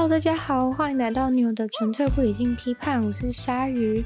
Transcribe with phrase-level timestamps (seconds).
[0.00, 4.02] Hello，大家好，欢迎来到女友的纯粹不理性批判，我是鲨鱼。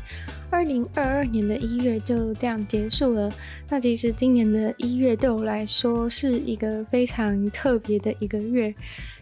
[0.51, 3.31] 二零二二年的一月就这样结束了。
[3.69, 8.75] 那其实今年的一月对我来说是一个非常特别的一个月，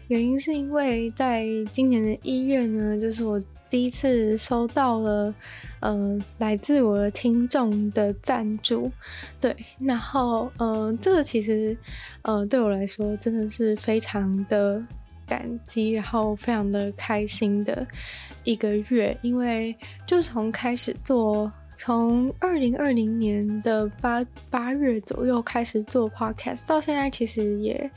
[0.07, 5.31] 原因是因为在今年的一月呢，就是我第一次收到了
[5.79, 8.91] 呃来自我的听众的赞助。
[9.39, 11.77] 对，然后呃这个其实
[12.23, 14.83] 呃对我来说真的是非常的。
[15.33, 17.87] 感激，然后非常的开心的
[18.43, 19.75] 一个月，因为
[20.05, 27.89] 就从开始做，从二零二零年的八八月左右开始做 podcast，到现在其实也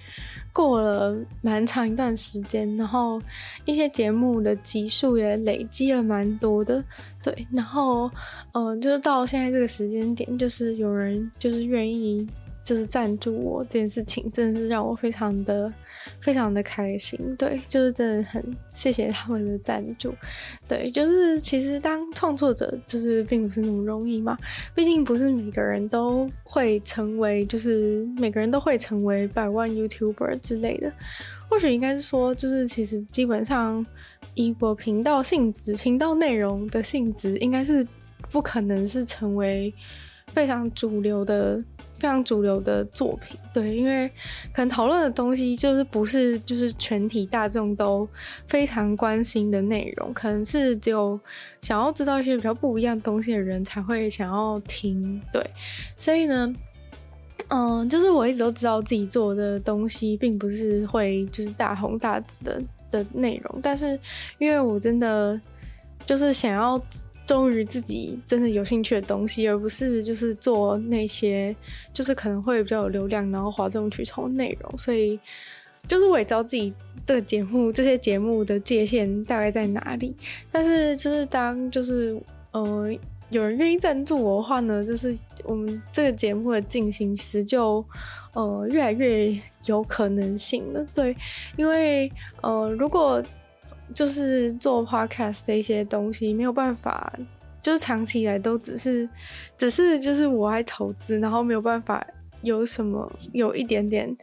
[0.51, 3.21] 过了蛮长一段时间，然后
[3.67, 6.83] 一些节目的集数也累积了蛮多的，
[7.23, 8.11] 对，然后
[8.53, 12.27] 嗯、就是到现在这个时间点，就是有人就是愿意。
[12.67, 15.73] 就是赞助我这件事情，真的是让我非常的、
[16.21, 17.17] 非常的开心。
[17.39, 20.13] 对，就是真的很谢谢他们的赞助。
[20.67, 24.37] 对，就是其实当创作者，就是并不是那么容易嘛。
[24.75, 30.93] 毕竟不是每个人都会成为，就是每个人都会成为百万 YouTuber 之类的。
[31.49, 33.87] 或许应该是说，就是其实基本上
[34.35, 37.87] 以我频道性质、频道内容的性质，应该是
[38.29, 39.73] 不可能是成为
[40.37, 41.65] 非常主流的。
[41.99, 44.07] 非常主流的作品，对，因为
[44.53, 48.07] 可能讨论的东西就是不是就是全体大众都
[48.47, 51.19] 非常关心的内容，可能是只有
[51.63, 55.43] 想要知道一些比较不一样的东西的人才会想要听，对，
[55.97, 56.55] 所以呢，
[57.49, 63.99] 嗯，就是我一直都知道自己做的东西并不是会就是大红大紫的的内容，但是
[64.37, 65.41] 因为我真的
[66.05, 66.79] 就是想要。
[67.27, 71.55] 忠于自己真的有兴趣的东西，而不是就是做那些
[71.93, 74.79] 就是可能会比较有流量，然后哗众取宠的内容。
[74.79, 75.19] 所以，
[75.89, 76.73] 就是我也知道自己
[77.05, 80.15] 这个节目这些节目的界限大概在哪里。
[80.53, 82.17] 但是，就是当就是
[82.53, 82.89] 呃
[83.31, 87.85] 有人愿意赞助我的话呢，就是我们这个节目的进行其实就
[88.35, 90.87] 呃越来越有可能性了。
[90.95, 91.17] 对，
[91.57, 92.09] 因为
[92.43, 93.21] 呃如果。
[93.95, 97.13] 就是做 podcast 的一些东西没有办法，
[97.63, 99.09] 就是长期以来都只是，
[99.57, 102.07] 只是就是我爱投资，然后没有办法
[102.43, 104.17] 有什么有一点点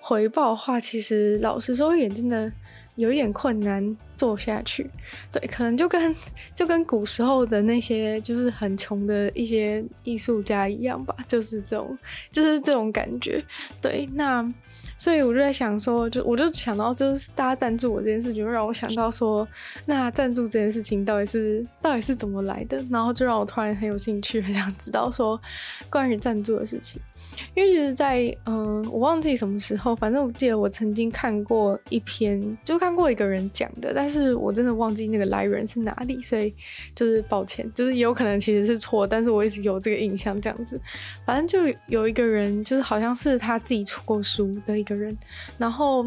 [0.00, 2.50] 回报的话，其实老实说也真的
[2.96, 3.96] 有一点困难。
[4.20, 4.90] 做下去。
[5.32, 6.14] 对，可能就跟
[6.54, 11.96] 就跟古时候的那些就是很穷的一些艺术家一样吧，就是这种
[12.30, 13.42] 就是这种感觉。
[13.80, 14.52] 对，那。
[14.98, 19.48] 所以我就在想说，就我就想到，就是大家赞助我这件事情，就让我想到说，
[19.86, 22.84] 那赞助这件事情到底是到底是怎么来的？
[22.90, 25.40] 然后就让我突然很有兴趣， 很想知道说
[25.88, 27.00] 关于赞助的事情。
[27.54, 36.54] 因为其实在，在嗯，我忘记什么时候，反正我记得我曾经看过一篇，就看过一个人讲的，但是我真的忘记那个来源是哪里，所以
[36.94, 40.78] 就是抱歉，就是也有可能其实是错，但是我一直有这个印象这样子。
[41.24, 44.90] 反正就有一个人，就是好像是他自己出过书的一个。
[44.90, 45.16] 人，
[45.56, 46.04] 然后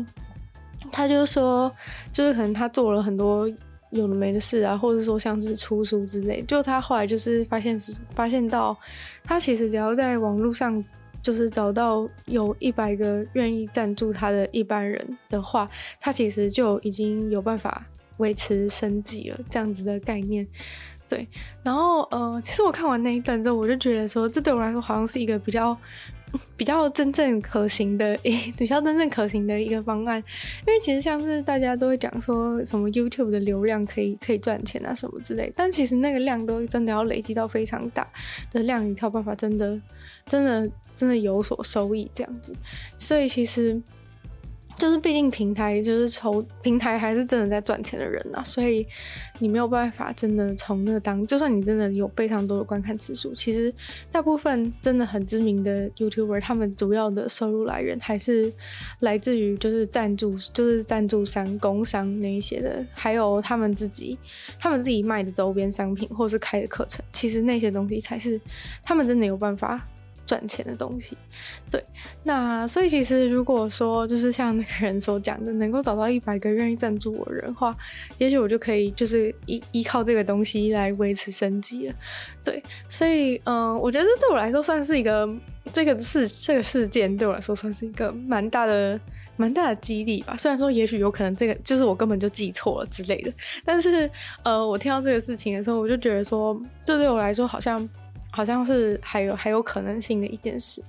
[0.91, 1.73] 他就说，
[2.11, 3.49] 就是可能他做了很多
[3.89, 8.77] 有的没的事啊，或者说像是出书之类，就他后来就是发现是发现到，
[9.23, 10.83] 他其实只要在网络上
[11.21, 15.67] 就是找到有一百个愿意赞助他的一般人的话，
[15.99, 17.83] 他其实就已经有办法
[18.23, 20.47] 维持生计了，这样子的概念。
[21.09, 21.27] 对，
[21.61, 25.77] 然后呃，其实我看完那一段之后，我就觉得说，这对我来说好像是一个比较。
[26.57, 28.17] 比较真正可行的，
[28.57, 30.17] 比较真正可行的一个方案，
[30.65, 38.07] 因为其实像是大家都会讲说什么 YouTube 的流量可以可以赚钱啊什么之类，但其实那个量都真的要累积到非常大
[38.49, 39.79] 的量，你才有办法真的
[40.25, 42.51] 真的真的有所收益这样子，
[42.97, 43.79] 所以其实。
[44.77, 48.85] 就是毕竟平台就是从平台还是真的在赚钱的人呐，所以
[49.39, 53.73] 你没有办法真的从那当，就算你真的有非常多的观看次数，其实
[54.11, 58.51] 大部分真的很知名的 YouTuber，他们主要的收入来源还是
[58.99, 64.17] 来自于就是赞助，就是赞助商、工商那一些的，还有他们自己
[64.59, 68.39] 他们自己卖的周边商品或是开的课程，其实那些东西才是
[68.83, 69.87] 他们真的有办法。
[70.25, 71.17] 赚钱的东西，
[71.69, 71.83] 对，
[72.23, 77.75] 那所以其实如果说就是像那个人所讲的，能够找到一百个愿意赞助我的人的话，
[78.17, 81.95] 也许我就可以就是依依靠这个东西来维持生计了。
[82.43, 85.29] 对，所以嗯，我觉得这对我来说算是一个
[85.73, 88.99] 这个事这个事件对我来说算是一个蛮大的
[89.35, 90.37] 蛮大的激励吧。
[90.37, 93.33] 虽然说也许有可能这个就是我根本就记错了之类的，
[93.65, 94.09] 但是
[94.43, 97.89] 呃，我听到这个事情的时候，我就觉得说，这对我来说好像。
[98.35, 100.83] 好像是还有还有可能性的一件事，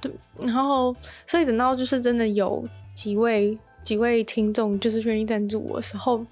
[0.00, 0.10] 对，
[0.40, 0.96] 然后
[1.26, 6.24] 所以等到就是真的有几位几位听众就是愿意赞助我的时候，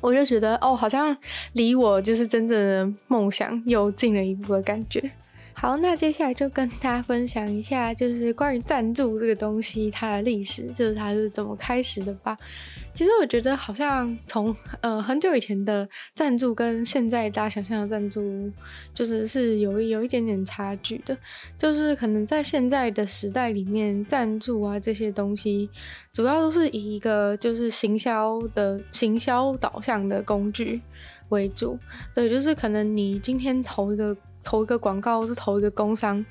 [0.00, 1.16] 我就觉得哦，好像
[1.52, 5.08] 离我就是真正的梦想又近了一步的感觉。
[5.58, 12.36] 好，那接下来就跟大家分享一下，就是关于赞助这个东西它的历史，就是它是怎么开始的吧。
[12.94, 18.52] 其实我觉得好像从呃很久以前的赞助跟现在大家想象的赞助，
[18.92, 21.16] 就是是有有一点点差距的。
[21.56, 25.70] 就是可能在现在的时代里面，赞助啊这些东西，
[26.12, 30.82] 主要都是以一个就是行销的行销导向的工具
[31.30, 31.78] 为主。
[32.14, 34.14] 对，就是可能你今天投一个。
[34.46, 36.24] 投一个广告，或是投一个工商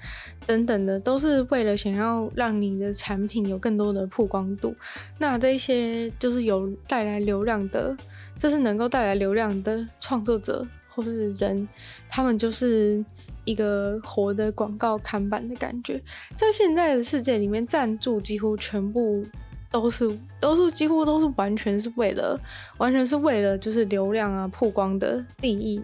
[0.48, 4.74] 等等的，都是为了想要让你的产品有更多的曝光度。
[5.20, 7.96] 那这些就是有带来流量的，
[8.38, 11.68] 这是能够带来流量的创作者或是人，
[12.08, 13.04] 他们就是
[13.44, 16.02] 一个活的广告看板的感觉。
[16.38, 19.26] 在现在的世界里面，赞助几乎全部
[19.70, 22.40] 都是都是几乎都是完全是为了，
[22.78, 25.84] 完全是为了就是流量啊曝光的利益。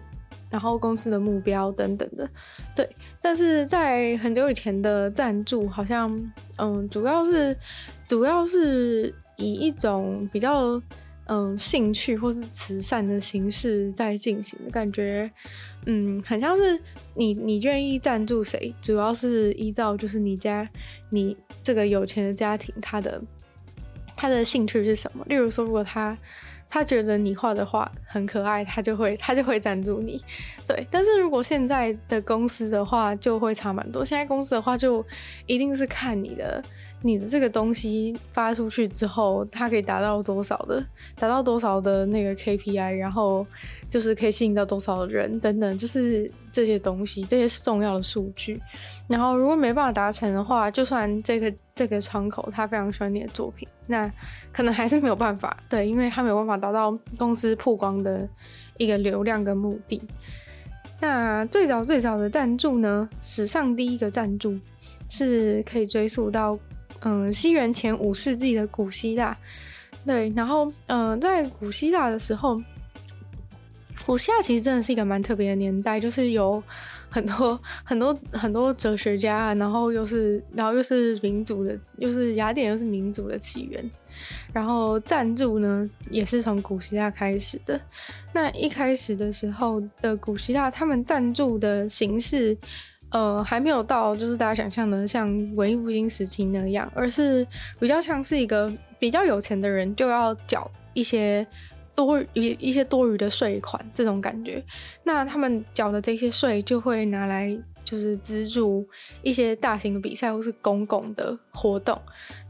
[0.52, 2.28] 然后公司的目标等等的，
[2.76, 2.86] 对，
[3.22, 6.14] 但是在很久以前的赞助，好像
[6.58, 7.56] 嗯，主要是
[8.06, 10.78] 主要是以一种比较
[11.24, 15.30] 嗯兴趣或是慈善的形式在进行感觉，
[15.86, 16.78] 嗯，很像是
[17.14, 20.68] 你你愿意赞助谁，主要是依照就是你家
[21.08, 23.18] 你这个有钱的家庭他的
[24.14, 26.14] 他的兴趣是什么，例如说如果他。
[26.74, 30.18] 他觉得你画的画很可爱，他就会他就会赞助你，
[30.66, 30.86] 对。
[30.90, 34.02] 但是如果现在的公司的话，就会差蛮多。
[34.02, 35.04] 现在公司的话，就
[35.44, 36.64] 一定是看你的。
[37.04, 40.80] 你的这个东西发出去之后，它可以达到多少的，
[41.16, 43.44] 达到多少的那个 KPI，然后
[43.90, 48.62] 就是可以吸引到多少的人等等，就是这些东西，这些是重要的数据。
[49.08, 54.10] 然后如果没办法达成的话，就算这个这个窗口他非常喜欢你的作品，那
[54.52, 58.28] 可能还是没有办法，对，因为他没有办法达到公司曝光的
[58.78, 60.00] 一个流量跟目的。
[61.00, 64.56] 那最早最早的赞助呢，史上第一个赞助
[65.08, 66.58] 是可以追溯到。
[67.04, 69.36] 嗯，西元前五世纪的古希腊，
[70.06, 72.62] 对，然后嗯，在古希腊的时候，
[74.06, 76.62] 古希腊其实真的是一个蛮特别的年代，就是有
[77.12, 83.88] 很多 很多很多哲学家，然后又是然后又是民主的，又是雅典又是民主的起源，
[84.52, 87.80] 然后赞助呢也是从古希腊开始的。
[88.32, 92.56] 那一开始的时候的古希腊，他们赞助的形式。
[93.14, 97.46] 呃，还没有到就是大家想象的像文艺复兴时期那样，而是
[97.78, 101.46] 比较像是一个比较有钱的人就要缴一些
[101.94, 104.62] 多余一些多余的税款这种感觉。
[105.04, 108.86] 那他们缴的这些税就会拿来就是资助
[109.22, 112.00] 一些大型的比赛或是公共的活动，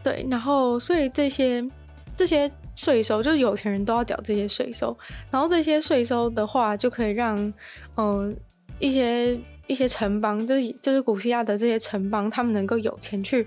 [0.03, 0.27] 对。
[0.31, 1.63] 然后所以这些
[2.17, 4.97] 这些税收就是有钱人都要缴这些税收，
[5.31, 7.53] 然后这些税收的话就可以让
[7.97, 8.37] 嗯、
[8.79, 9.39] 一些。
[9.69, 13.47] 一些城邦，就是就是古希腊的这些城邦，他们能够有钱去，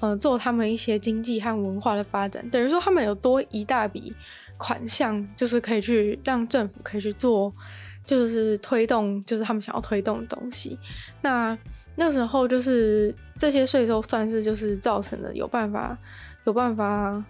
[0.00, 4.12] 呃，做他们一些经济和文化的发展，等于说他们有多一大笔
[4.62, 7.52] 款项，就是可以去让政府可以去做，
[8.06, 10.78] 就是推动，就是他们想要推动的东西。
[11.22, 11.58] 那
[11.96, 15.98] 那时候就是这些税收算是就是造成了有办法，
[16.44, 17.24] 有办法，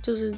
[0.00, 0.32] 就是。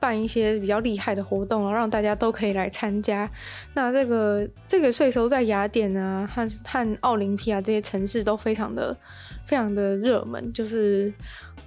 [0.00, 3.30] 办一些比较厉害的活动，然后让大家都可以来参加。
[3.74, 8.96] 那这个这个税收在雅典啊和和奥林匹亚这些城市都非常的
[9.44, 11.12] 非常的热门，就是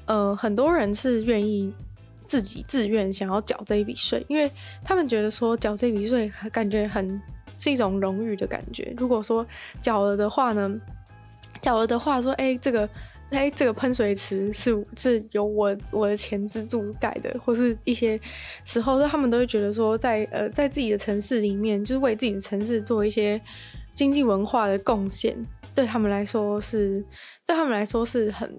[0.08, 1.72] 呃很多人是愿意
[2.28, 4.52] 自己自愿想要缴这一笔税，因为
[4.84, 7.22] 他们觉得说缴这笔税感觉很
[7.58, 8.94] 是一种荣誉的感觉。
[8.98, 9.46] 如果说
[9.82, 10.74] 缴了的话呢，
[11.62, 12.90] 缴了的话说哎这个。
[13.30, 18.20] 哎，这个喷水池是是由我我的钱资助盖的，或是一些
[18.64, 23.42] 时候，他们都会觉得说在，在呃在自己的城市里面，就是为自己的城市做一些
[23.96, 25.36] 经济文化的贡献，
[25.74, 27.04] 对他们来说是
[27.48, 28.54] 对他们来说是很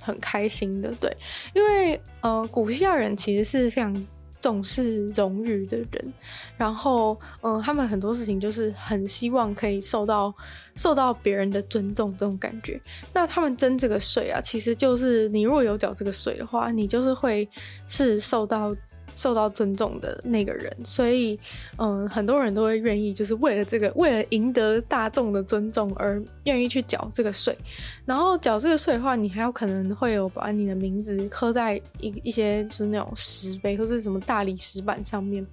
[0.00, 1.16] 很开心的，对，
[1.54, 4.06] 因为呃古希腊人其实是非常。
[4.40, 6.12] 重视荣誉的人，
[6.56, 10.32] 然后，嗯，他们很多事情就是很希望可以受到
[10.76, 12.80] 受到别人的尊重，这种感觉。
[13.12, 17.48] 那他们征这个税啊，其实就是你若有缴这个税的话，你就是会
[17.88, 18.72] 是受到。
[19.18, 21.36] 受到尊重的那个人，所以，
[21.76, 27.58] 嗯，很多人都会愿意，就是为了这个，为了赢得大众的尊重而愿意去缴这个税。
[28.06, 35.44] 然后缴这个税的话，你还有可能会有把你的名字刻在一一些就是那种石碑或是什么大理石板上面。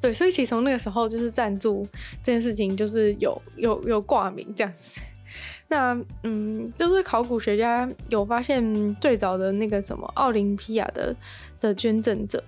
[0.00, 1.86] 对，所以其实从那个时候就是赞助
[2.22, 4.98] 这件事情就是有 有有挂名这样子。
[5.68, 11.14] 那嗯，就是考古学家有发现最早的那个什么奥林匹亚的
[11.60, 12.42] 的捐赠者。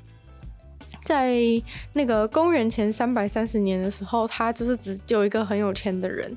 [1.05, 1.37] 在
[1.93, 6.35] 那个公元前三百三十年的时候，他就是只有一个很有钱的人，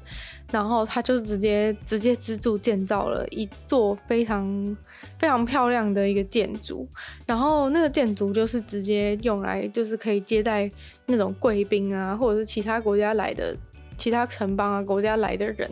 [0.52, 4.78] 然后他就直接直接资助建造了一座非常
[5.18, 6.86] 非常漂亮的一个建筑，
[7.26, 10.70] 然后那个建筑就是直接用来就是可以接待
[11.06, 13.56] 那种贵宾啊，或者是其他国家来的
[13.98, 15.72] 其他城邦啊国家来的人，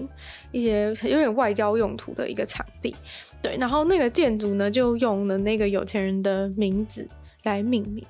[0.53, 2.95] 一些有点外交用途的一个场地。
[3.41, 7.05] 对，然后那个建筑呢，就用了那个有钱人的名字
[7.43, 8.01] 来命名。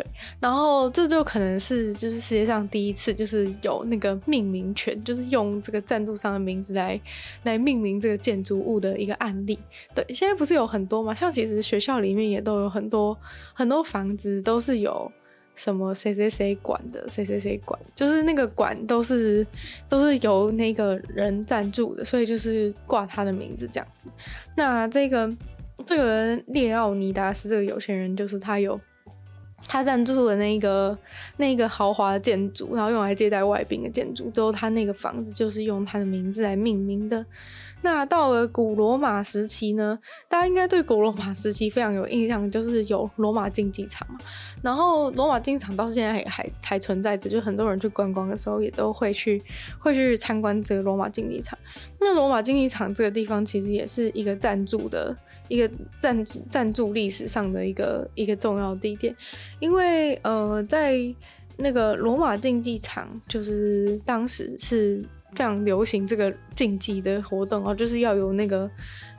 [0.00, 0.06] 对，
[0.40, 6.98] 然后这就可能是就是世界上第一次，就是有那个命名权，就是用这个赞助商的名字来
[7.42, 9.58] 来命名这个建筑物的一个案例。
[9.94, 11.14] 对，现在不是有很多嘛？
[11.14, 13.14] 像其实学校里面也都有很多
[13.52, 15.12] 很多房子都是有
[15.54, 19.46] 什么谁谁谁管的，谁谁谁管，就是那个管都是
[19.86, 24.08] 都是由那个人赞助的，所以就是挂他的名字这样子。
[24.56, 25.30] 那这个
[25.84, 28.80] 这个列奥尼达斯这个有钱人，就是他有。
[29.66, 30.96] 他赞助的那个
[31.36, 37.24] 那个豪华的建筑，然后用来接待外宾的建筑，之后他那个房子就是用他的名字来命名的。
[37.82, 39.98] 那到了古罗马时期呢，
[40.28, 44.18] 大家应该对古罗马时期非常有印象，就是有罗马竞技场嘛。
[44.60, 49.42] 然后罗马竞技场到现在还还还存在着，就很多人去观光的时候也都会去
[49.78, 51.58] 会去参观这个罗马竞技场。
[51.98, 55.16] 那罗马竞技场这个地方其实也是一个赞助的
[55.50, 59.14] 一个赞助赞助历史上的一个一个重要地点，
[59.58, 60.96] 因为呃在
[61.58, 65.04] 那个罗马竞技场就是当时是。
[65.36, 68.68] 非常流行这个竞技的活动哦，就是要有那个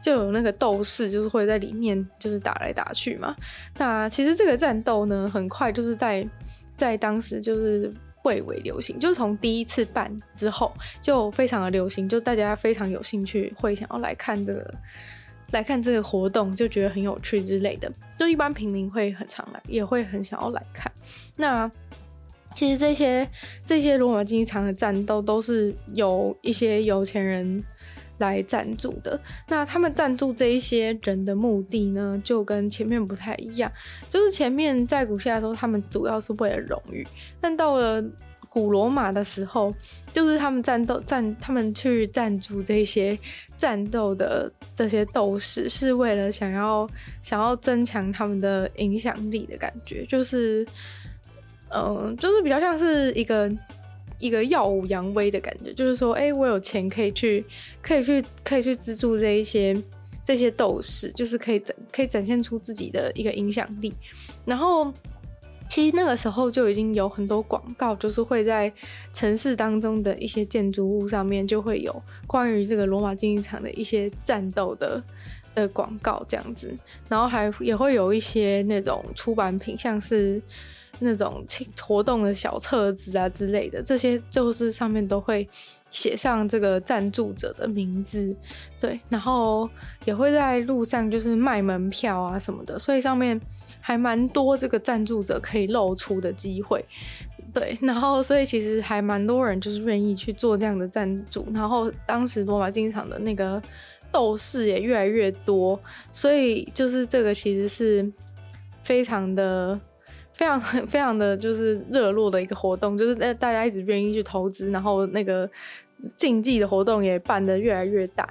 [0.03, 3.33] 就有那个斗士，就是会在里面就是打来打去嘛。
[3.77, 6.27] 那其实这个战斗呢，很快就是在
[6.75, 7.89] 在当时就是
[8.23, 14.73] 蔚为流行，就是从第一次办之后就非常的流行，就大家非常有兴趣，会想要来看这个
[15.51, 17.91] 来看这个活动，就觉得很有趣之类的。
[18.19, 20.91] 就一般平民会很常来，也会很想要来看。
[21.35, 21.71] 那。
[22.53, 23.25] 其实这些
[23.65, 27.63] 这些罗马竞技场的战斗都是由一些有钱人
[28.17, 29.17] 来赞助的。
[29.47, 33.71] 那他们赞助这一些人的目的呢，就跟前面不太一样。
[34.09, 37.07] 就是前面在古希腊的时候，他们主要是为了荣誉；
[37.39, 38.03] 但到了
[38.51, 39.73] 古罗马的时候，
[40.11, 43.17] 就是他们战斗战，他们去赞助这些
[43.57, 46.85] 战斗的这些斗士，是为了想要
[47.23, 50.67] 想要增强他们的影响力的感觉，就是。
[51.73, 53.49] 嗯，就是比较像是一个
[54.19, 57.45] 一个耀武扬威的感觉，就是说，哎、我有钱可以去，
[57.81, 59.81] 可以去，可以去资助这一些
[60.25, 63.93] 这些斗士，就是可以展可以展现出自己的一个影响力。
[64.43, 64.93] 然后，
[65.71, 68.69] 其实那个时候就已经有很多广告，就是会在
[69.13, 75.01] 城市当中的一些建筑物上面就会有关于这个罗马竞技场的一些战斗的
[75.55, 76.75] 的广告这样子，
[77.07, 80.41] 然后还也会有一些那种出版品，像是。
[81.03, 81.43] 那种
[81.81, 85.49] 活动的小册子啊之类的，这些就是上面都会
[85.89, 88.35] 写上这个赞助者的名字，
[88.79, 89.67] 对，然后
[90.05, 93.41] 也会在路上就是卖门票啊什么的，所以上面
[93.81, 96.85] 还蛮多这个赞助者可以露出的机会，
[97.53, 103.61] 对，然后所以其实还蛮多人就是愿意去做这样的赞助，然后当时罗马竞技场的那个
[104.11, 105.77] 斗士也越来越多，
[106.13, 108.09] 所以就是这个其实是
[108.83, 109.77] 非常的。
[110.33, 115.47] 非常非常的就是热络的一个活动，就是大家一直愿意去投资，然后那个
[116.15, 118.27] 竞技的活动也办得越来越大。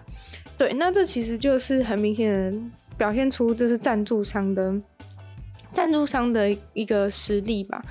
[0.59, 2.59] 对，那这其实就是很明显的
[2.97, 4.75] 表现出就是赞助商的
[5.73, 7.83] 赞助商的一个实力吧，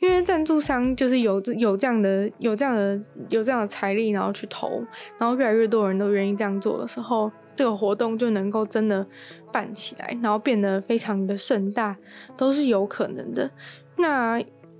[0.00, 4.84] 因为赞助商就是有有这样的有这样的有这样的财力，然后去投，
[5.18, 9.06] 然后越来越多人都愿意这样做的时候，这个活动就能够真的。
[9.50, 11.96] 办起来，然后变得非常的盛大，
[12.36, 13.50] 都是有可能的。
[13.96, 14.38] 那，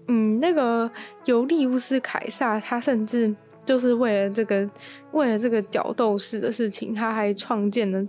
[0.08, 0.90] 嗯，那个
[1.24, 3.34] 尤利乌斯凯撒，他甚至
[3.64, 4.68] 就是为了这个，
[5.12, 8.06] 为了这个角斗士的事情，他还创建了，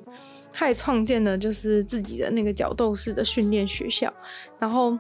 [0.52, 4.14] 他也创建了就是自己的那个角斗士的训练学校。
[4.58, 4.98] 然后，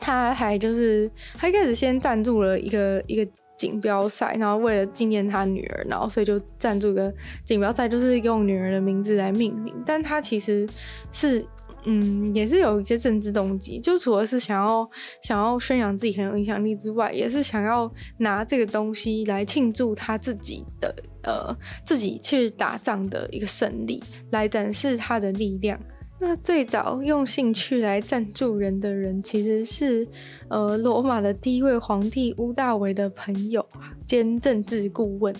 [0.00, 3.30] 他还就是他一开始先赞助了一个一个。
[3.56, 7.10] 锦标赛，然后为了纪念他女儿，然后所以就赞助个
[7.42, 9.74] 锦标赛，就是用女儿的名字来命名。
[9.86, 10.68] 但他其实
[11.10, 11.42] 是，
[11.88, 14.90] 嗯，也是有一些政治动机，就除了是想要
[15.22, 17.88] 想要宣扬自己很有影响力之外，也是想要
[18.18, 24.02] 拿这个东西来庆祝他自己的，呃，自己去打仗的一个胜利，
[24.32, 25.80] 来展示他的力量。
[26.18, 30.08] 那最早用兴趣来赞助人的人，其实是
[30.48, 33.64] 呃罗马的第一位皇帝屋大维的朋友
[34.06, 35.32] 兼政治顾问。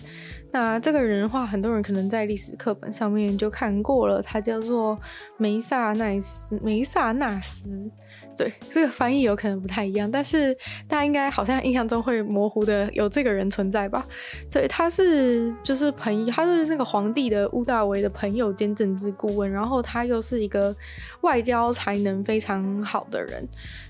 [0.57, 4.99] 那这个人的话，很多人可能在历史课本上面就看过了，他叫做
[5.37, 7.91] 梅萨奈斯梅萨纳斯。
[8.39, 10.55] 对，这个翻译有可能不太一样，但是
[10.89, 14.07] 大家应该好像印象中会模糊的有这个人存在吧？
[14.51, 20.75] 对，他是就是朋友，他是那个皇帝的乌大维的朋友兼政治顾问，然后他又是一个
[21.21, 23.47] 外交才能非常好的人。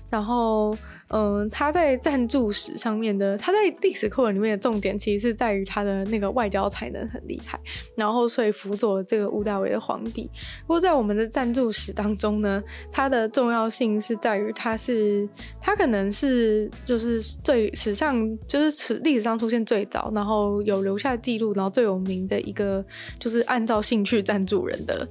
[0.09, 0.73] 然后，
[1.09, 7.59] 嗯，他在赞助史上面的，他在历史课文里面的重点，其实是在于他的那个外交才能很厉害，
[7.95, 10.29] 然后所以辅佐了这个屋大维的皇帝。
[10.61, 15.27] 不过在我们的赞助史当中呢，他的重要性是在于他是，
[15.59, 22.83] 他可能是就是最史上就是史历史上出现最早，然后有留下记录，然后最有名的一个
[23.19, 25.07] 就是按照兴趣赞助人的。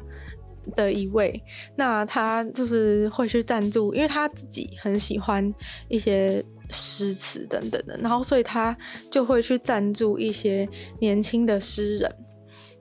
[0.75, 1.43] 的一位，
[1.77, 5.55] 那他就是会去赞助，因为他自己很喜欢
[5.89, 8.77] 一些诗词等等的，然后所以他
[9.11, 10.69] 就会去赞助一些
[10.99, 12.17] 年轻的诗人，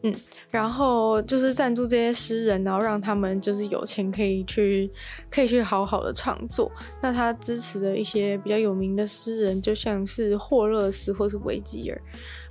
[0.03, 0.15] 嗯，
[0.49, 4.89] 然后就是赞助这些诗人，然后让他们就是有钱可以去
[5.29, 6.71] 可以去好好的创作。
[7.01, 12.01] 那他支持的一些比较有名的诗人，就像是霍勒斯或是维吉尔。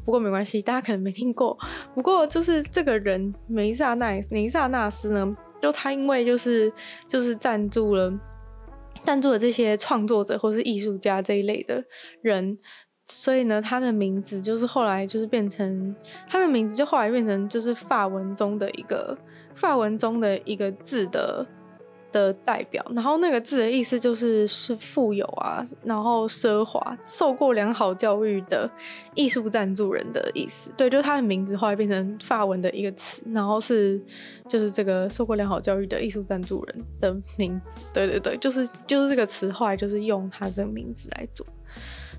[0.05, 1.57] 不过没关系，大家可能没听过。
[1.95, 6.73] 不过就是这个人梅萨奈梅萨纳斯呢，就他因为就是
[7.07, 8.13] 就是赞助了
[9.03, 11.83] 赞助了这些创作者或是艺术家这一类的
[12.23, 12.59] 人，
[13.07, 15.95] 所以呢，他的名字就是后来就是变成
[16.29, 19.17] 他的名字就后来变成就是法文中的一个
[19.55, 21.47] 法文中的一个字的。
[22.15, 28.71] 的代表，然后那个字的意思就是是富有啊，然后奢华、受过良好教育的
[29.15, 30.71] 艺术赞助人的意思。
[30.77, 34.01] 对，就是他的名字后来变成法文的一个词，然后是
[34.49, 37.81] 就是这个受过良好教育的艺术赞助人的名字。
[37.93, 41.45] 对对对，就是就是这个词后来就是用他的名字来做。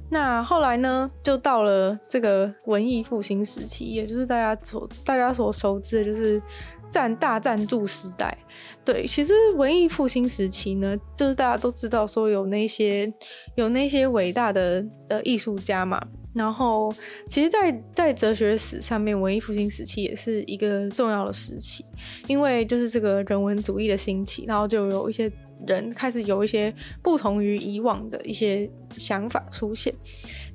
[0.09, 6.41] 那后来呢，就到了这个文艺复兴时期，也就是大家所大家所熟知的，就是。
[6.87, 8.37] 占大赞助时代，
[8.85, 13.11] 对，其实文艺复兴时期呢，就是大家都知道说有那些
[13.55, 16.01] 有那些伟大的的艺术家嘛。
[16.33, 16.93] 然后，
[17.27, 21.83] 其实，在在哲学史上面，文艺复兴时期也是一个重要的时期，
[22.27, 25.29] 因为就是这个人文主义的兴起，然后就有一些
[25.67, 29.93] 人开始有一些不同于以往的一些想法出现。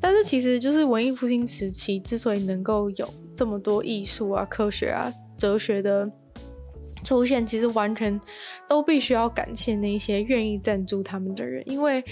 [0.01, 6.11] 但是，其实就是文艺复兴时期之所以能够有这么多艺术啊、科学啊、哲学的。
[7.03, 8.21] 出现其实完全
[8.69, 12.05] 都必须要感谢那些愿意赞助他们的人，因为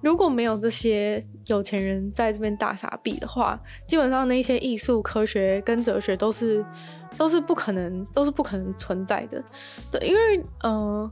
[0.00, 6.66] 如果没有这些有钱人在这边大傻逼的话，基本上那些艺术、科学跟哲学都是
[7.16, 9.40] 都是不可能，都是不可能存在的。
[9.92, 11.08] 对，因为呃。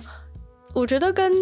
[0.72, 1.32] 我觉得跟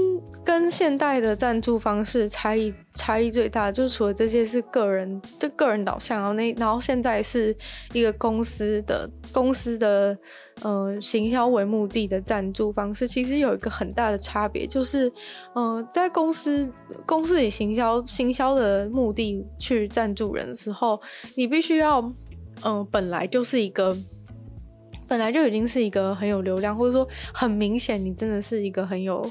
[0.43, 7.55] 跟现代的赞助方式差异差异最大，就是除了这些是个人就个人导向，然后那然后现在是
[7.93, 10.17] 一个公司的公司的
[10.63, 15.13] 呃行销为目的的赞助方式，其实有一个很大的差别，就是
[15.55, 16.67] 呃在公司
[17.05, 20.99] 公司里行销行销的目的去赞助人的时候，
[21.37, 22.01] 你必须要
[22.65, 23.95] 嗯、本来就是一个。
[25.09, 29.25] 本来就已经是一个很有流量，或者说很明显，你真的是一个很有，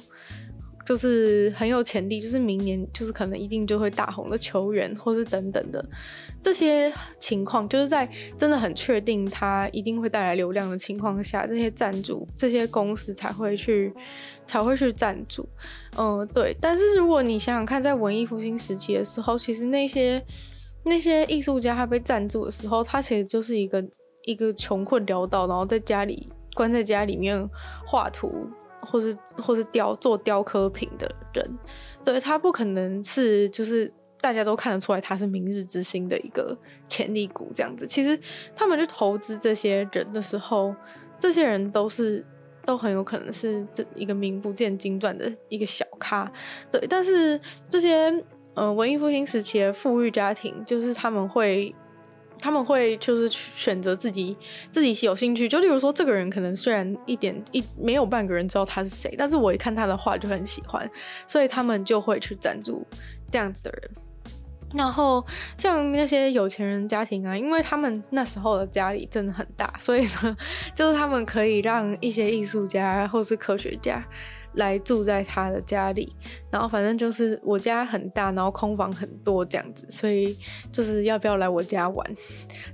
[0.85, 5.85] 就是很有潜力，就是明年就是可能一定就会大红的球员，或是等等的
[6.41, 13.93] 这些情况，就是在真的很确定他一定会带来流量的情况下，这些赞助这些公司才会去
[14.47, 15.47] 才会去赞助。
[15.97, 16.57] 嗯、对。
[16.59, 20.23] 但是如果你想想看，在文艺复兴时期的时候，其实那些
[20.85, 23.85] 那些艺术家他被赞助的时候，他其实就是一个。
[24.27, 27.49] 一个穷困潦倒，然后在家里关在家里面
[27.85, 28.45] 画图，
[28.81, 31.57] 或是或是雕做雕刻品的人，
[32.03, 36.55] 对，他不可能是就是大家都看得出来他是明日之星的一个
[36.89, 37.87] 潜力股这样子。
[37.87, 38.19] 其实
[38.53, 40.75] 他们去投资这些人的时候，
[41.21, 42.25] 这些人都是
[42.65, 46.29] 都很有可能是这一个名不见经传的一个小咖，
[46.69, 46.85] 对。
[46.89, 48.13] 但是这些、
[48.55, 51.73] 呃、文艺复兴时期的富裕家庭，就是他们会。
[52.39, 54.35] 他们会就是选择自己
[54.69, 60.89] 自己有兴趣，就例如说，这个人可能虽然一点一没有半个人知道他是谁，但是我一看他的画就很喜欢，
[61.27, 62.85] 所以他们就会去赞助
[63.31, 63.91] 这样子的人。
[64.73, 65.25] 然后
[65.57, 70.37] 像那些有钱人家庭啊，因为他们那时候的家里真的很大，所以呢，
[70.75, 74.05] 就是他们可以让一些艺术家或是科学家。
[74.53, 76.15] 来住在他的家里，
[76.51, 80.37] 然后反正就是我家很大，然后空房很多这样子，所以
[80.71, 82.15] 就是要不要来我家玩，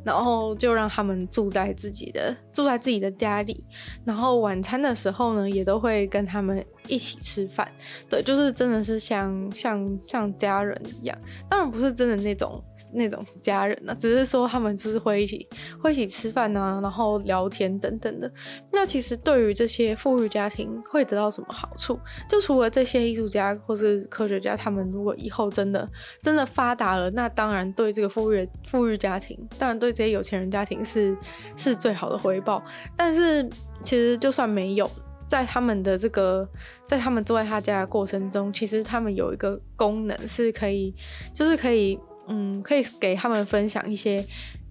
[0.03, 3.65] 然后就让他们住在自己的住在自己的家里，
[4.05, 7.67] 然后晚餐的时候呢，也都会跟他们一起吃饭，
[8.07, 11.17] 对，就是真的是像像像家人一样，
[11.49, 15.47] 当然不是真的那种那种家人呢，只是说他们就是会一起
[15.81, 18.31] 会一起吃饭啊，然后聊天等等的。
[18.71, 21.63] 那其实对于这些富裕家庭会得到什么好？
[21.63, 21.97] 好处。
[22.27, 25.89] 就除了这些艺术家或是科学家，他们如果以后真的
[26.21, 31.17] 真的发达了，那当然对这个富裕富裕家庭，当然对这些有钱人家庭是
[31.55, 32.61] 是最好的回报。
[32.97, 33.49] 但是
[33.81, 34.89] 其实就算没有，
[35.33, 36.47] 在他们的这个
[36.85, 40.93] 在他们住在他家的过程中，其实他们有一个功能是可以，
[41.33, 44.23] 就是可以嗯，可以给他们分享一些。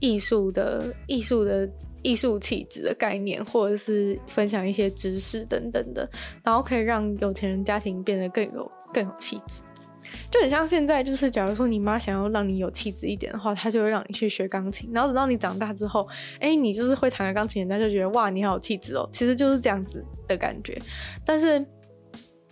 [0.03, 1.71] 艺术的艺术的
[2.03, 6.11] 艺术气质的概念，或者是分享一些知识等等的，
[6.43, 9.63] 然后可以让有钱人家庭变得更有更有气质。
[10.31, 14.91] 就很像现在，就是假如说你妈想要让你有气质一点的话，她就会让你去学钢琴。
[14.93, 16.09] 然后等到你长大之后，
[16.41, 19.09] 哎、你就是会弹个钢琴，人家就觉得哇，你好有气质哦。
[19.13, 20.81] 其实就是这样子的感觉。
[21.25, 21.65] 但是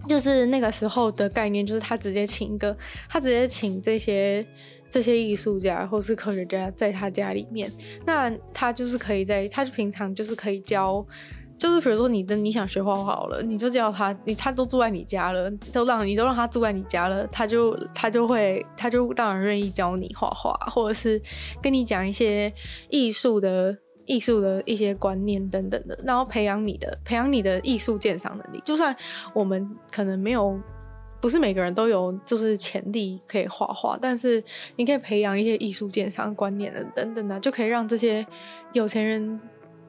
[0.08, 2.76] 就是那个时候的概念，就是他直接请一个，
[3.08, 4.46] 他直接请这些。
[4.92, 7.70] 这些艺术家或是科学家在他家里面，
[8.04, 11.06] 那他就是可以在，他就平常就是可以教，
[11.60, 21.20] 就是比如说你的你想学画画好了，你就叫他，你他都住在你家了，都让你都让他住在你家了，他就他就会他就当然愿意教你画画，或者是
[21.62, 22.52] 跟你讲一些
[22.88, 28.60] 艺术的艺术的一些观念等等的，然后培养你的培养你的艺术鉴赏能力。
[28.64, 28.96] 就算
[29.34, 30.58] 我们可能没有。
[31.22, 34.42] 不是每个人都有就是潜力可以画画，但是
[34.76, 38.26] 你可以培养一些艺术鉴赏观念的等等的，就可以让这些
[38.72, 39.38] 有钱人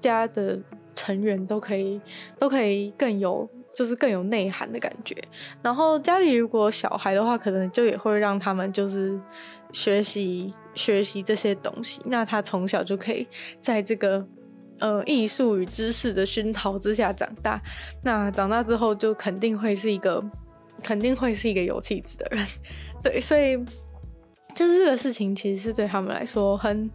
[0.02, 0.60] 家的
[0.96, 2.00] 成员都可以
[2.40, 5.16] 都可以更有就是更有内涵的感觉。
[5.64, 9.20] 然后家里如果小孩的话，可能就也会让他们就是
[9.72, 12.02] 学习学习这些东西。
[12.06, 13.28] 那他从小就可以
[13.60, 14.26] 在这个
[14.80, 17.62] 呃艺术与知识的熏陶之下长大。
[18.04, 20.24] 那长大之后就肯定会是一个。
[20.84, 22.44] 肯定会是一个有气质的人，
[23.04, 23.56] 对，所以
[24.56, 26.90] 就是这个事情其实是对他们来说很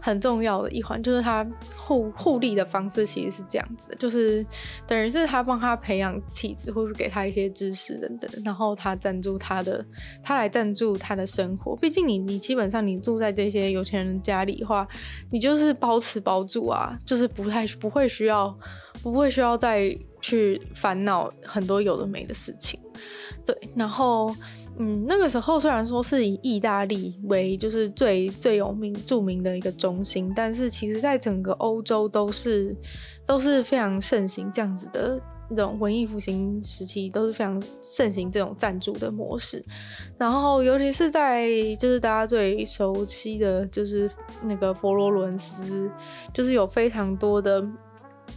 [0.00, 1.46] 很重要的一环，就是他
[1.76, 4.44] 互互利的方式其实是这样子，就是
[4.86, 9.84] 等于是他帮他培养气质，或是给他一些知识等等，然后他赞助他的，
[10.22, 11.76] 他来赞助他的生活。
[11.76, 14.86] 毕竟你你基本上你住在这些有钱人家里的话，
[15.30, 18.56] 你就是包吃包住啊，就是不太不会需要
[19.02, 22.78] 不会需要再去烦恼很多有的没的事情。
[23.44, 24.32] 对，然后，
[24.78, 32.74] 嗯，那个时候虽然说是以意大利为就是最最有名著名的一个中心，但是其实在整个欧洲都是
[33.26, 39.62] 都是非常盛行这样子的这种文艺复兴时期都是非常盛行这种赞助的模式，
[40.18, 44.10] 然后尤其是在就是大家最熟悉的就是
[44.42, 45.90] 那个佛罗伦斯，
[46.32, 47.62] 就是有非常多的。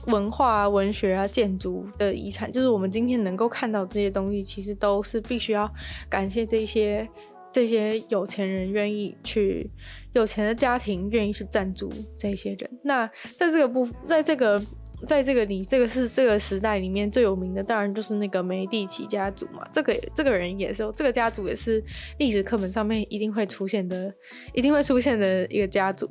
[0.08, 5.68] 文化啊、文学啊、建筑的遗产，就是我们今天能够看到这些东西，其实都是必须要
[6.10, 7.08] 感谢这些
[7.52, 9.70] 这些有钱人愿意去，
[10.14, 12.70] 有钱的家庭愿意去赞助这些人。
[12.84, 14.62] 那在这个部，在这个，
[15.08, 19.68] 在这个你这个是这个时代里面最有名的，当然就是那个梅第奇家族嘛。
[19.74, 21.84] 这个这个人也是，这个家族也是
[22.20, 24.14] 历史课本上面一定会出现的，
[24.54, 26.08] 一定会出现的一个家族，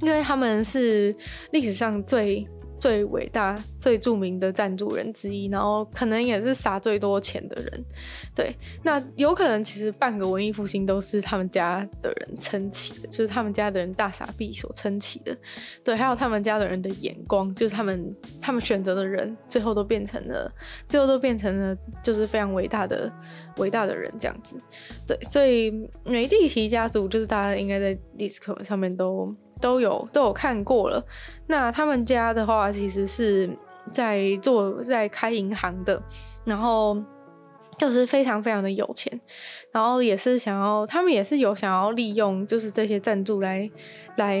[0.00, 1.14] 因为他们是
[1.50, 2.46] 历史上最。
[2.78, 7.84] 最伟大、最著名的赞助人之一，然后可能也是撒最多钱的人。
[8.34, 15.36] 对，那有可能其实半个文艺复兴都是他们家的人撑起的，就是他们家的人大傻逼所撑起的。
[15.82, 20.52] 对，还有他们家的人的眼光，就是他们他们选择的人，最后都变成了，
[20.88, 23.10] 最后都变成了，就是非常伟大的、
[23.56, 24.58] 伟大的人这样子。
[25.06, 25.72] 对，所以
[26.04, 29.34] 梅第奇家族就是大家应该在历史课本上面都。
[29.64, 31.02] 都有都有看过了。
[31.46, 33.48] 那他们家的话，其实是
[33.94, 36.02] 在做在开银行的，
[36.44, 36.94] 然后
[37.78, 39.18] 就是非常非常的有钱，
[39.72, 43.70] 然后也是想要，他们也是有想要利用，就是这些赞助来
[44.16, 44.38] 来，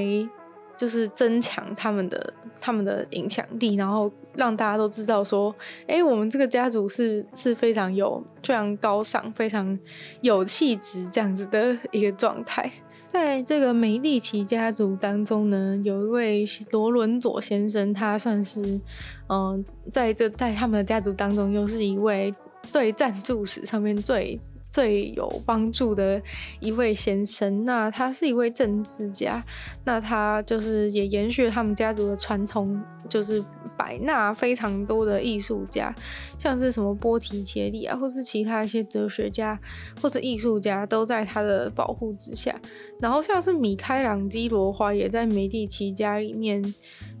[0.76, 5.54] 就是增强他们的他们的影响力，然后让大家都知道说，
[5.86, 9.78] 哎，我们这个家族是是非常有非常高尚、非常
[10.20, 12.70] 有气质这样子的一个状态。
[13.14, 18.80] 在这个梅第奇家族当中呢，有一位罗伦佐先生，他算是，
[19.28, 22.34] 嗯、在这在他们的家族当中，又是一位
[22.72, 24.40] 对赞助史上面最。
[24.74, 26.20] 最有帮助的
[26.58, 29.40] 一位先生，那他是一位政治家，
[29.84, 33.40] 那他就是也延续了他们家族的传统，就是
[33.76, 35.94] 百纳非常多的艺术家，
[36.40, 39.56] 像是什么波提切利啊，或是其他一些哲学家
[40.02, 42.60] 或者艺术家，都在他的保护之下。
[42.98, 46.74] 然后像是米开朗基罗华也在梅第奇家里面，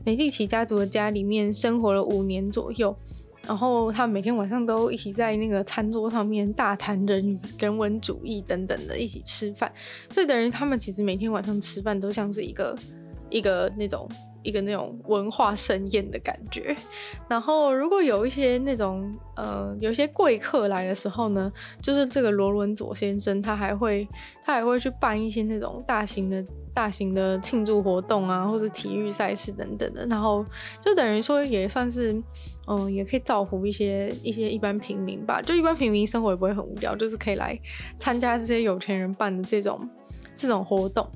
[0.04, 2.96] 梅第奇家族的家里面生活了五年左右。
[3.46, 9.72] 然后他们每天晚上都一起在那个餐桌上面大谈人、人文主义等等的，一起吃饭。
[10.10, 12.76] 所以等于他们其实每天晚上吃饭都像是一个。
[13.30, 14.08] 一个那种。
[14.44, 16.76] 一个那种文化盛宴的感觉，
[17.28, 21.52] 然后如果有一些那种呃，有一些贵客来的时候呢，
[21.82, 24.06] 就是这个罗伦佐先生他还会
[24.44, 30.44] 他还会去办一些那种大型的大型的庆祝活动啊，或者体育赛事等等的，然后
[30.80, 32.14] 就等于说也算是
[32.66, 37.58] 嗯、也可以造福一些一些一般平民吧，就一般平民生活也不会很无聊，就是可以来
[37.98, 39.88] 参加这些有钱人办的这种
[40.36, 41.10] 这种活动。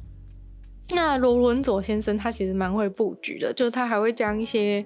[0.91, 4.85] 那罗伦佐先生他其实蛮会布局的，就是他还会将一些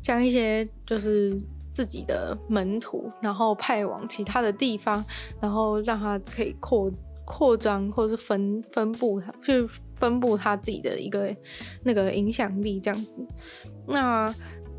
[0.00, 1.40] 将一些就是
[1.72, 5.04] 自己的门徒，然后派往其他的地方，
[5.40, 6.90] 然后让他可以扩
[7.24, 11.34] 扩张或者是分分布他，就分布他自己的一个
[11.82, 13.10] 那个影响力这样子。
[13.86, 14.34] 那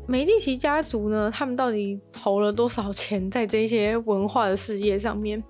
[0.08, 1.28] 美第奇家族呢？
[1.32, 5.42] 他们到底投了多少钱在这些文化的事业上面？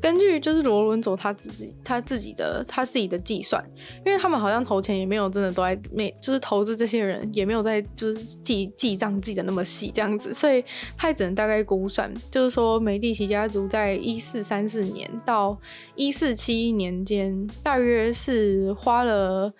[0.00, 3.62] 根据就是罗伦佐他自己他自己的他自己的计算，
[4.04, 10.64] 因为他们好像投钱也没有真的都在没，就是投资这些人也没有在就是记记账记得那么细这样子，所以
[10.96, 15.58] 他也只能大概估算，就是说美第奇家族在一四三四年到
[15.96, 19.52] 一四七一年间，大约是花了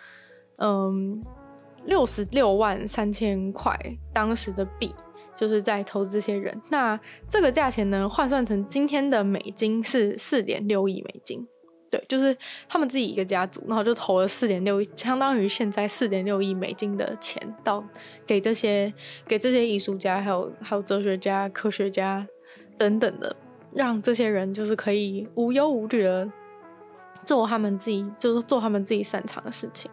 [0.58, 1.20] 嗯。
[1.86, 3.78] 六十六万三千块，
[4.12, 4.94] 当时的币
[5.34, 6.60] 就是在投资这些人。
[6.70, 6.98] 那
[7.30, 11.46] 这个价钱呢，换算成今天的美金是四点六亿美金。
[11.88, 12.36] 对，就是
[12.68, 17.82] 他们自己一个家族，然后就投了四点六亿，相当于现在四点六亿美金的钱到
[18.26, 18.92] 给这些
[19.28, 22.26] 给这些艺术家，还有还有哲学家、科学家
[22.76, 23.36] 等等的，
[23.72, 26.28] 让这些人就是可以无忧无虑的。
[27.26, 29.90] 做他们自己，就是做他们自己擅长的事情，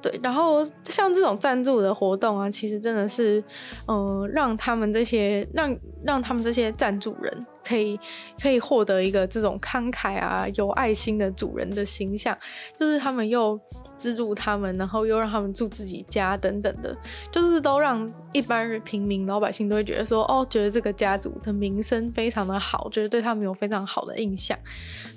[0.00, 0.20] 对。
[0.22, 3.42] 然后像这种赞助的活动啊，其实真的是，
[3.88, 7.98] 嗯、呃，让他们这些让让他们这些赞助人可以
[8.40, 12.36] 可以获得一个这种慷慨啊、有爱心的主人的形象，
[12.78, 13.58] 就是他们又。
[13.98, 16.96] 资助他们，然后又让他们住自己家等等的，
[17.30, 24.58] 就是都让一般平民老百姓都会觉得说，哦，觉得这个家族的名声非常的好，觉得对他们有非常好的印象。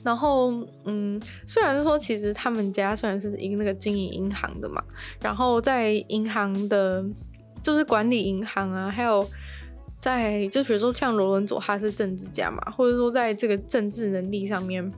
[0.04, 0.52] 然后，
[0.86, 4.82] 嗯，虽然说其实他们家虽然是一个那个经营银行的嘛，
[5.22, 7.04] 然后在银行的，
[7.62, 9.28] 就是管理银行啊，还有
[10.00, 14.92] 在就比如说像罗伦佐他是政治家嘛，或者说在这个政治能力上面。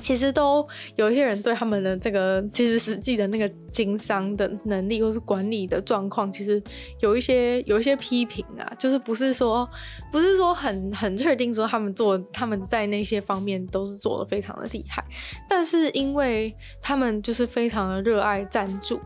[0.00, 6.62] 其实都有一些人对他们的这个，其实实际的那个经商的能力或是管理的状况，其实
[7.00, 9.68] 有一些有一些批评啊，就是不是说
[10.10, 15.04] 不是说很很确定说他们做他们在那些方面都是做得非常的厉害，
[15.48, 18.98] 但是因为他们就是非常的热爱赞助，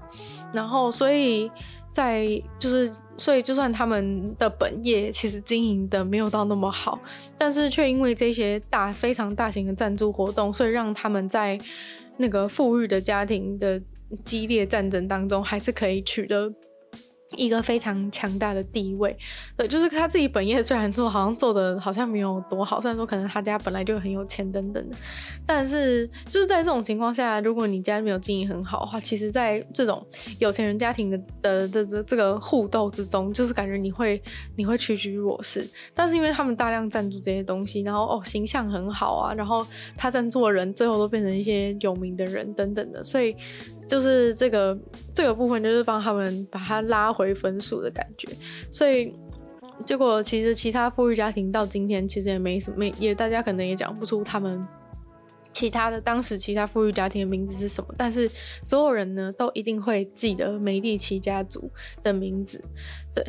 [0.52, 1.50] 然后所以。
[1.94, 2.26] 在
[2.58, 7.00] 就是，所以就算他们的本业其实经营的没有到那么好，
[7.38, 11.56] 但是却因为这些大非常大型的赞助活动，所以让他们在
[12.16, 13.80] 那个富裕的家庭的
[14.24, 16.52] 激烈战争当中，还是可以取得。
[17.36, 19.16] 一个非常强大的地位，
[19.56, 24.96] 对，就是他自己本业虽然做好像做的好像没有多好，虽然说可能他家本来就很有钱等等的，
[25.46, 30.04] 但是就是在这种情况下，如果你家没有经营很好的话，其实，在这种
[30.38, 34.20] 有钱人家庭的的的这这个互斗之中，就是感觉你会
[34.56, 35.66] 你会屈居弱势。
[35.94, 39.66] 但是因为他们大量赞助这些东西，然后哦形象很好啊，然后
[39.96, 43.34] 他赞助的人最后都变成一些有名的人等等的，所以。
[43.86, 44.76] 就是这个
[45.14, 48.28] 这个部分，就是帮他们把他拉回为分数的感觉，
[48.70, 49.12] 所以
[49.84, 54.64] 结果其实其他富裕家庭到今天其实也没什么，也大家可能也讲不出他们
[55.52, 58.30] 其他的当时其他富裕家庭的名字是什么，但是
[58.62, 61.70] 所有人呢都一定会记得美第奇家族
[62.02, 62.62] 的名字。
[63.14, 63.24] 对，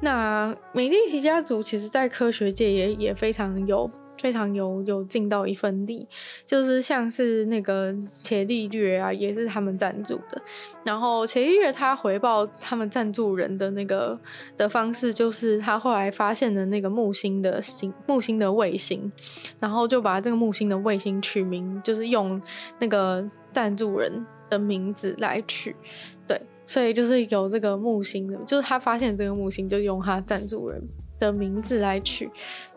[0.00, 3.90] 那美第奇家族其实在科学界也也非常有。
[4.20, 6.06] 非常有有尽到一份力，
[6.44, 10.40] 就是像是那个伽利略啊，也是他们赞助的。
[10.84, 14.18] 然后伽利略他回报他们赞助人的那个
[14.56, 19.10] 的方式，就是他后来发现的那个木星的星木星的卫星，
[19.58, 22.40] 然后就把这个木星的卫星取名，就是用
[22.78, 25.74] 那个赞助人的名字来取。
[26.26, 30.80] 对，所以就是有这个木星的，就是他发现这个木星，就用他赞助人
[31.20, 32.28] 的名字来取，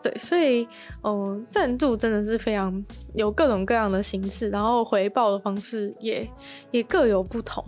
[0.02, 0.68] 对，所以，
[1.02, 6.28] 嗯，赞助真的是非常有各种各样的形式，然后回报的方式也
[6.70, 7.64] 也各有不同，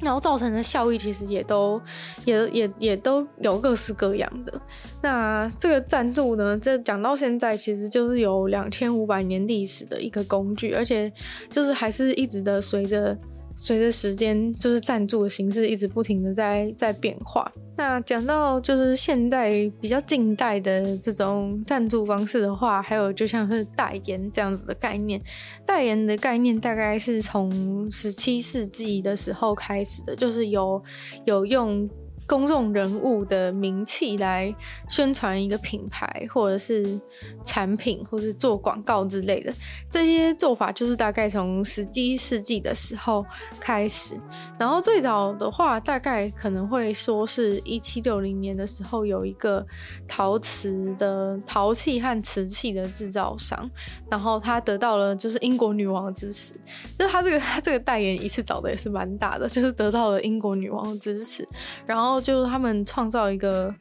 [0.00, 1.80] 然后造成的效益其实也都
[2.24, 4.60] 也也也都有各式各样的。
[5.00, 11.10] 那这个赞助呢，这讲到现在其实就是有两千五百年历史的一个工具，而且
[11.48, 13.18] 就是还是一直的随着。
[13.56, 17.50] 随着时间，就是赞助的形式一直不停的在在变化。
[17.76, 25.20] 那讲到就是现代比较近代的这种赞助方式的话，还有就像是代言这样子的概念。
[25.66, 30.82] 代言的概念大概是从十七世纪的时候开始的，就是有
[31.24, 31.88] 有用。
[32.26, 34.54] 公众人物的名气来
[34.88, 36.98] 宣传一个品牌，或者是
[37.44, 39.52] 产品，或是做广告之类的，
[39.90, 43.26] 这些做法就是大概从十七世纪的时候
[43.60, 44.14] 开始。
[44.58, 49.66] 然后最早的话，大概可能会说是一七六零年的时候，有一个
[50.08, 53.68] 陶瓷的陶器和瓷器的制造商，
[54.10, 56.54] 然后他得到了就是英国女王的支持，
[56.98, 61.46] 就是他这个他这个代言一次找的也是蛮大的，就是得到了英国女王的支持，
[61.84, 62.21] 然后。
[62.22, 63.74] 就是他们创造一个，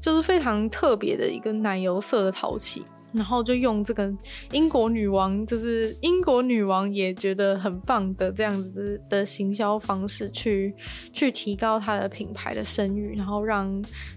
[0.00, 4.12] 就是非常特别的一个奶油色的陶器，然后就用这个
[4.52, 10.74] 英国女王，就是英国女王也觉得很棒的这样子的行销方式去，
[11.12, 13.66] 去去提高它的品牌的声誉，然后让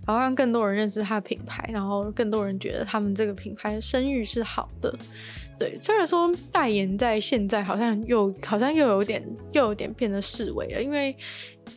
[0.06, 4.94] 然后让更多人认识它的品牌，然后更多人觉得他们这个品牌的声誉是好的。
[5.62, 11.16] 对，虽然说代言在现在好像又好像又有点又有点变得式微了，因为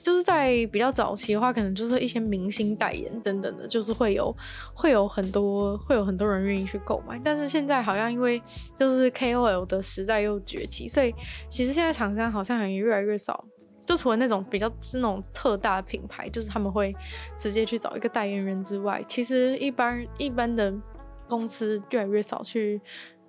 [0.02, 4.34] 就是在比较早期的话，可能就是一些明星代言等等的，就是会有
[4.72, 7.20] 会有很多会有很多人愿意去购买。
[7.22, 8.42] 但是现在好像因为
[8.74, 11.14] 就是 KOL 的时代又崛起，所以
[11.50, 13.44] 其实现在厂商好像也越来越少，
[13.84, 16.96] 就除了那种比较是那种特大的品牌，就是他们会
[17.38, 20.72] 直接去找一个代言人之外，其实一般一般的
[21.28, 22.80] 公司越来越少去。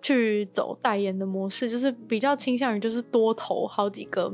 [0.06, 4.32] 去走代言的模式，就是比较倾向于就是多投好几个，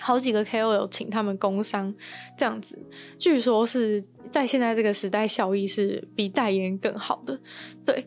[0.00, 1.94] 好几个 KOL 请他们工商
[2.36, 2.76] 这样子。
[3.16, 7.38] 据说是在现在这个时代，效益是比代言更好的。
[7.86, 8.06] 对，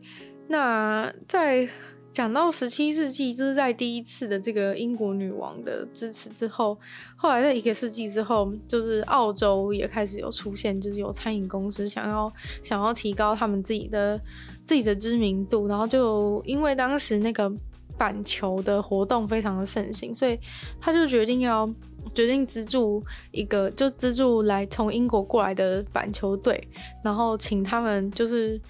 [0.49, 1.69] 那在。
[2.13, 6.75] 讲到十七世纪，就是在第一次的这个英国女王的支持之后，
[7.15, 14.19] 后来在一个世纪之后，就是澳洲也开始有出现，就是有餐饮公司想要想要提高他们自己的
[14.67, 17.51] 自己的知名度，然后就因为当时那个
[17.97, 20.37] 板球的活动非常的盛行，所以
[20.79, 21.67] 他就决定要
[22.13, 26.67] 决定资助一个，就资助来从英国过来的板球队，
[27.03, 28.61] 然后请他们就是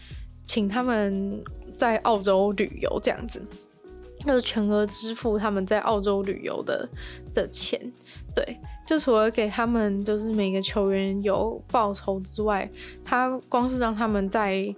[0.46, 1.44] 请他们。
[1.78, 3.40] 在澳洲旅游这样子，
[4.26, 6.90] 就是全额支付他们在澳洲旅游的
[7.36, 7.80] 的钱。
[8.34, 8.58] 对，
[8.88, 12.68] 就除了给他们就是每个球员有报酬之外，
[13.06, 14.74] 他光是让他们在，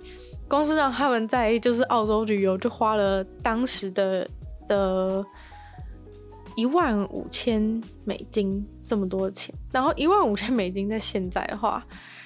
[0.49, 4.27] 公司让他们在就是澳洲旅游就花了当时的
[4.67, 5.23] 的
[6.55, 9.53] 一万五千美金这么多钱。
[9.71, 11.85] 然后一万五千美金在现在的话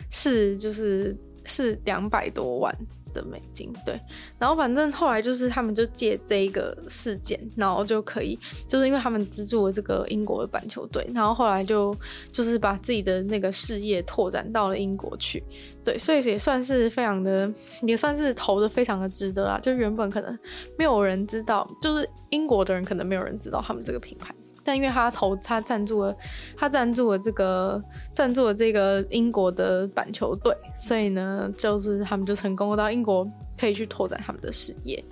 [0.09, 2.75] 是就是是两百多万。
[3.13, 3.99] 的美金，对，
[4.37, 11.95] 然后反正后来就是他们就借这一个事件，然后就可以，就是因为他们资助了这个英国的板球队，然后后来就
[12.31, 15.43] 就是把自己的那个事业拓展到了英国去，
[15.83, 17.51] 对，所以也算是非常的，
[17.83, 20.37] 也算是投的非常的值得啊，就原本可能
[20.77, 24.33] 没有人知道，就是英国的人可能没有人知道他们这个品牌。
[24.63, 26.15] 但因为他投他赞助了，
[26.55, 35.03] 他赞助了这个赞助了这个英国的板球队，所以呢，就是他们就成功到英国可以去拓展他们的事业。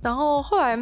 [0.00, 0.78] 然后后来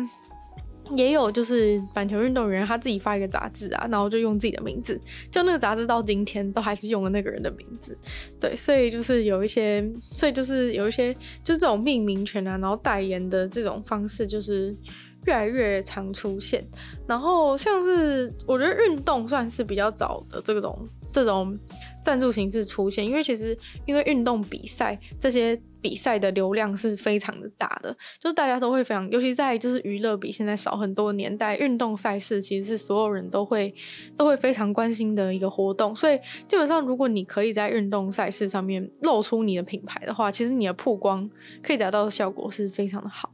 [0.94, 7.96] 也有就是板球运动员他自己发一个杂志啊，然后就用自己的名字，就那个杂志到今天都还是用了那个人的名字。
[8.38, 14.76] 对，所以就是有一些，所以就是有一些，就是这种命名权啊，然后代言的这种方式，就是。
[15.26, 16.66] 越来越常出现，
[17.06, 21.58] 然后像是我觉得运动算是比较早的这种这种
[22.02, 25.60] 赞助形式出现，因为其实因为运动比赛这些。
[25.84, 33.74] 比赛的流量是非常的大的，就是大家都会非常，尤其在就是娱乐比现在少很多年代，运动赛事其实是所有人都会
[34.16, 35.94] 都会非常关心的一个活动。
[35.94, 36.18] 所以
[36.48, 41.28] 基本上，如果你可以在运动赛事上面露出你的品牌的话，其实你的曝光
[41.62, 43.30] 可以达到的效果是非常的好。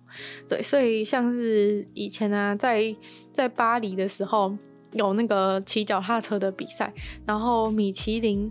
[0.48, 2.92] 对，所以像是以前啊，在
[3.32, 4.52] 在巴黎的时候
[4.90, 6.92] 有那个骑脚踏车的比赛，
[7.24, 8.50] 然后米其林。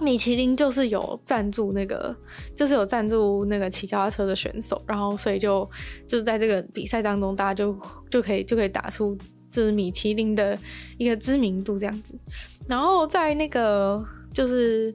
[0.00, 2.14] 米其林就是有赞助那个，
[2.56, 5.68] 就是有赞助那个骑脚踏车的选手，然后所以就
[6.08, 7.76] 就是在这个比赛当中，大家就
[8.10, 9.16] 就可以就可以打出
[9.50, 10.58] 就是米其林的
[10.98, 12.18] 一个知名度这样子。
[12.68, 14.94] 然后在那个就是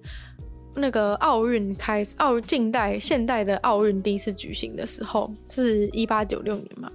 [0.75, 6.91] 那个奥运开始，奥近代现代的奥运第一次举行的时候是一八九六年嘛。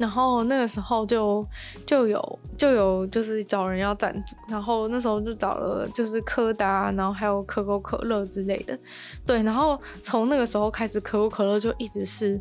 [0.00, 1.46] 然后那个时候就
[1.84, 8.78] 就有就有就是找人要赞助，然后那时候就找了就是柯达，然后还有可口可乐之类的，
[9.26, 12.40] 对，然后从那个时候开始，可口可乐就一直是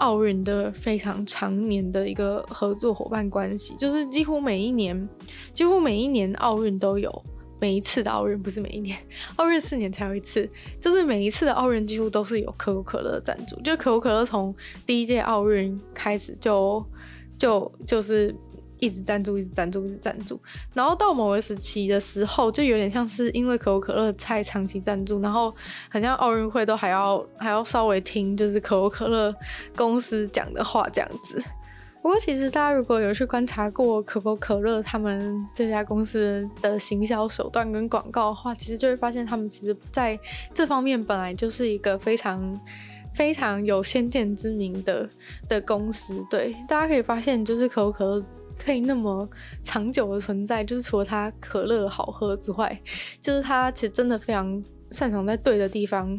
[0.00, 5.08] 奥运的非常常年的一个合作伙伴关系，就是几乎每一年，
[5.54, 7.10] 几乎每一年奥运都有，
[7.58, 8.98] 每一次的奥运不是每一年，
[9.36, 10.46] 奥运四年才有一次，
[10.78, 14.54] 就是每一次的奥运几乎都是有可口可乐赞助，就可口可乐从
[14.84, 16.84] 第一届奥运开始就。
[17.38, 18.34] 就就是
[18.80, 20.38] 一直赞助，一直赞助，一直赞助，
[20.74, 25.54] 然后到某个时期的时候，就有点像是因为可口可乐太长期赞助，然后
[25.88, 29.34] 好像奥运会都还要还要稍微听就是可口可乐
[29.74, 31.42] 公司讲的话这样子。
[32.00, 40.18] 不过其实大家如果有去观察过可口可乐他们这家公司的行销手段跟广告的话，其实就会发现他们其实在
[40.54, 42.60] 这方面本来就是一个非常。
[43.18, 45.10] 非常有先见之明的
[45.48, 48.24] 的公司，对，大家可以发现，就是可口可乐
[48.56, 49.28] 可以那么
[49.64, 52.80] 长久的存在，就是除了它可乐好喝之外，
[53.20, 54.62] 就是它其实真的非常
[54.92, 56.16] 擅长在对的地方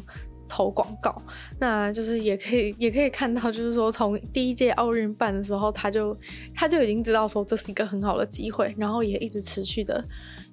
[0.49, 1.15] 投广告，
[1.59, 6.17] 那就是也可以也可以看到，就是说从第一届奥运办的时候，他就
[6.53, 10.03] 他就已经知道说这是一个很好的机会，然后也一直持续的。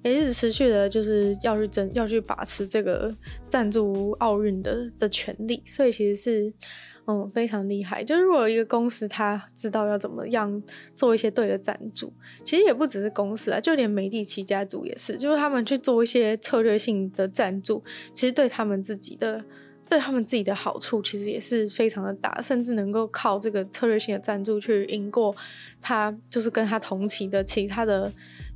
[0.03, 3.13] 也一直持续的，就是要去争，要去把持这个
[3.49, 6.53] 赞助奥运的的权利，所以其实是，
[7.07, 8.03] 嗯，非常厉害。
[8.03, 10.61] 就是如果一个公司他知道要怎么样
[10.95, 12.13] 做一些对的赞助，
[12.45, 17.83] 其实也不只是公司啊，就连美第奇家族也是，就是他们去做一些策略性的赞助，
[18.13, 19.43] 其实对他们自己的，
[19.89, 25.35] 对他们自己的好处，其实也是非常的大，甚至能够靠这个策略性的赞助去赢过
[25.81, 28.11] 他，就是跟他同期的其他的。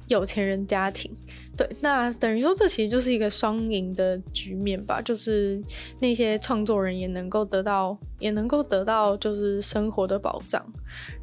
[0.08, 1.10] 有钱人家庭，
[1.56, 5.62] 对，那等于说这其实就是一个双赢的局面吧，就是
[6.02, 10.62] 那些创作人也能够得到，也能够得到就是生活的保障，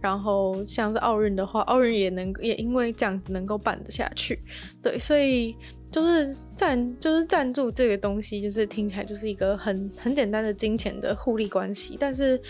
[0.01, 4.41] 然后像是奥运的话，奥运也能也因为这样子能够办得下去，
[4.83, 5.55] 对，所以
[5.91, 12.41] 就是赞就是赞助这个东西，就是听起来就是一个很很简单的金钱的互利关系，但是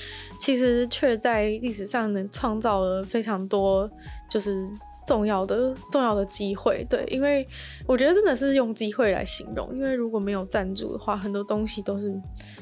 [0.41, 3.91] 其实却在历史上能创造了非常多
[4.31, 4.69] 就是。
[5.07, 7.49] 重要的重要的机会，对，因为
[7.87, 12.11] 我觉得真的是用机会来形容，因为如果没有赞助的话，很多东西都是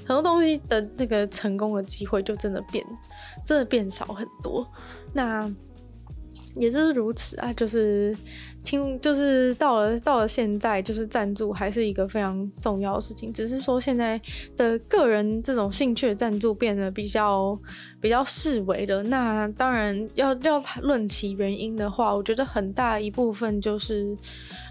[0.05, 2.87] 很多东西的那个成功的机会就真的变
[3.45, 4.65] 真的变少很多。
[5.13, 5.53] 那
[6.55, 8.17] 也就是如此啊，就是。
[8.67, 13.33] 听，就是到了到了现在，就是赞助还是一个非常重要的事情。
[13.33, 14.21] 只是说现在
[14.57, 17.57] 的个人这种兴趣的赞助变得比较
[18.01, 19.03] 比较式微了。
[19.05, 24.17] 那当然要要论其原因的话，我觉得很大一部分就是。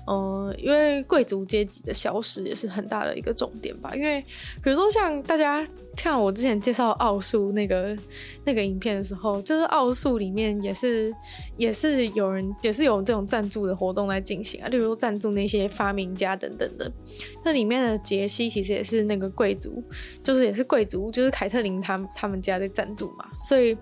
[0.08, 3.92] 嗯，因为贵族阶级的消失也是很大的一个重点吧。
[3.96, 4.22] 因为
[4.64, 5.68] 比如说像大家
[5.98, 7.98] 看我之前介绍奥数那个
[8.44, 11.12] 那个影片的时候，就是奥数里面也是
[11.58, 16.92] 也是有人也是有这种赞助的活活动来进行啊，例如赞助那些发明家等等的。
[17.44, 19.84] 那里面的杰西其实也是那个贵族，
[20.24, 23.30] 就是也是贵族，就是凯特琳他他们家的赞助嘛。
[23.34, 23.78] 所以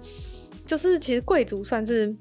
[0.66, 2.16] 就是其实贵族算是。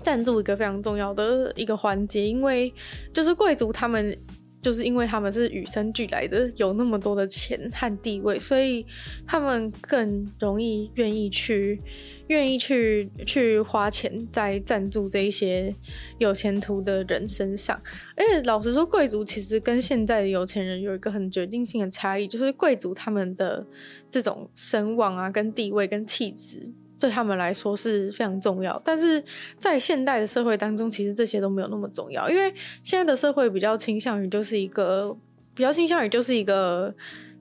[0.00, 2.72] 赞助一个非常重要的一个环节，因为
[3.12, 4.16] 就是贵族他们
[4.60, 8.84] 就是因为他们是与生俱来的有那么多的钱和地位，所以
[9.26, 11.80] 他们更容易愿意去
[12.26, 15.74] 愿意去去花钱在赞助这一些
[16.18, 17.80] 有前途的人身上。
[18.16, 23.64] 而且老实说，贵族其实跟现在的有钱人有一个很决定性的差异，就是贵族他们的
[24.10, 26.72] 这种声望啊、跟地位、跟气质。
[27.00, 29.22] 对他们来说是非常重要，但是
[29.56, 35.16] 在现代的社会当中，其实这些都没有那么重要，因为现在的社会比较倾向于就是一个
[35.54, 36.92] 比较倾向于就是一个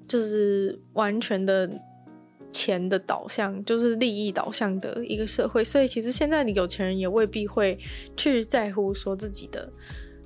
[0.08, 1.68] 就是完全的
[2.52, 7.80] 钱的导向，就是利益导向的一个社会，所以其实现在的有钱人也未必会
[8.16, 9.68] 去在乎说自己的，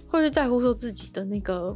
[0.09, 1.73] 或是在乎说自己的那个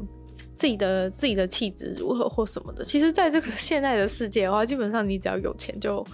[0.57, 2.83] 自己的自己的气质如何或什么的。
[2.83, 6.05] 其实，在这个 现在的世界的话，基本上你只要有钱就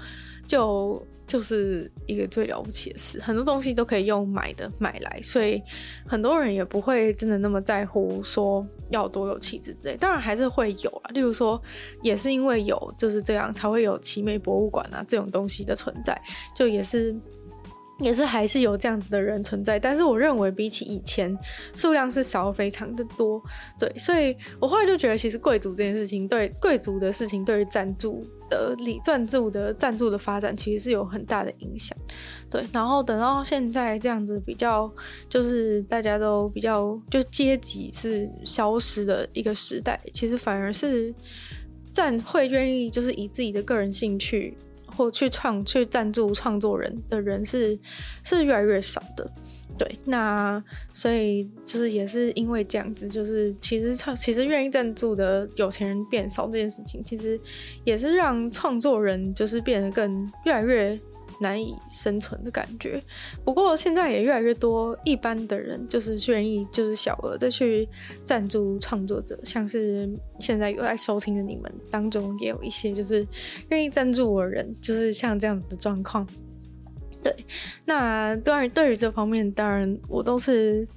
[0.46, 1.04] 就。
[1.32, 5.64] 就是一个最了不起的事，很多东西都可以用买的买来，所以
[6.06, 11.10] 很多人也不会真的那么在乎说要多有气质之类，当然还是会有啊。
[11.14, 11.62] 例如说，
[12.02, 16.22] 也是因为有就是这样，才会有奇美博物馆啊这种东西的存在，
[16.54, 17.16] 就也是。
[18.00, 21.38] 也是还是有这样子的人存在，但是我认为比起以前
[21.76, 23.40] 数量是少非常的多，
[23.78, 31.98] 对，所以我后来就觉得，其实贵族这件事情，对贵族的事情，对于赞助的理赞助的赞助的发展，其实是有很大的影响，
[32.50, 32.64] 对。
[32.72, 34.92] 然后等到现在这样子比较，
[35.28, 41.12] 就是大家都比较就阶级是消失的一个时代，其实反而是
[41.94, 44.56] 赞会愿意就是以自己的个人兴趣。
[44.94, 47.80] 或去创去赞助创作人的人是
[48.26, 49.26] 是越来越少的。
[49.82, 50.64] 对，那
[50.94, 57.40] 所以就是也是因为这样子，就是其实创其实愿意赞助的有钱人变少这件事情，其实
[57.84, 61.00] 也是让创作人就是变得更越来越
[61.40, 63.02] 难以生存的感觉。
[63.44, 67.90] 不过现在也越来越多一般的人就是愿意就是小额的去
[68.24, 70.08] 赞助创作者，像是
[70.40, 73.28] 现在有在收听的你们当中也有一些就是
[73.70, 76.28] 愿意赞助我的人，就是像这样子的状况。
[77.24, 77.36] 对，
[77.86, 80.88] 那当然对于这方面，当然我都是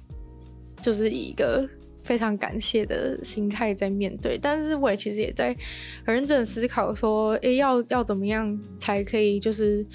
[0.81, 1.67] 就是以一个
[2.03, 5.55] 非常感谢的心态在面对，但是我也其实也在
[6.05, 9.85] 很认真思考说，诶，要要怎么样才可以就是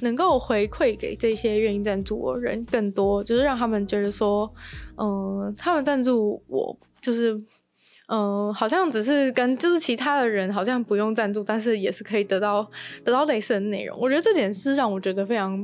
[0.00, 4.52] 能够回馈给这些愿意赞助我人更多，就是让他们觉得说，
[4.96, 7.40] 嗯、他们赞助我就是。
[8.10, 12.66] 嗯、好像只是跟就是其他的人好像不用赞助，但是也是可以得到
[13.04, 13.98] 得到类似的内容。
[14.00, 15.60] 我觉得这点是让我觉得非常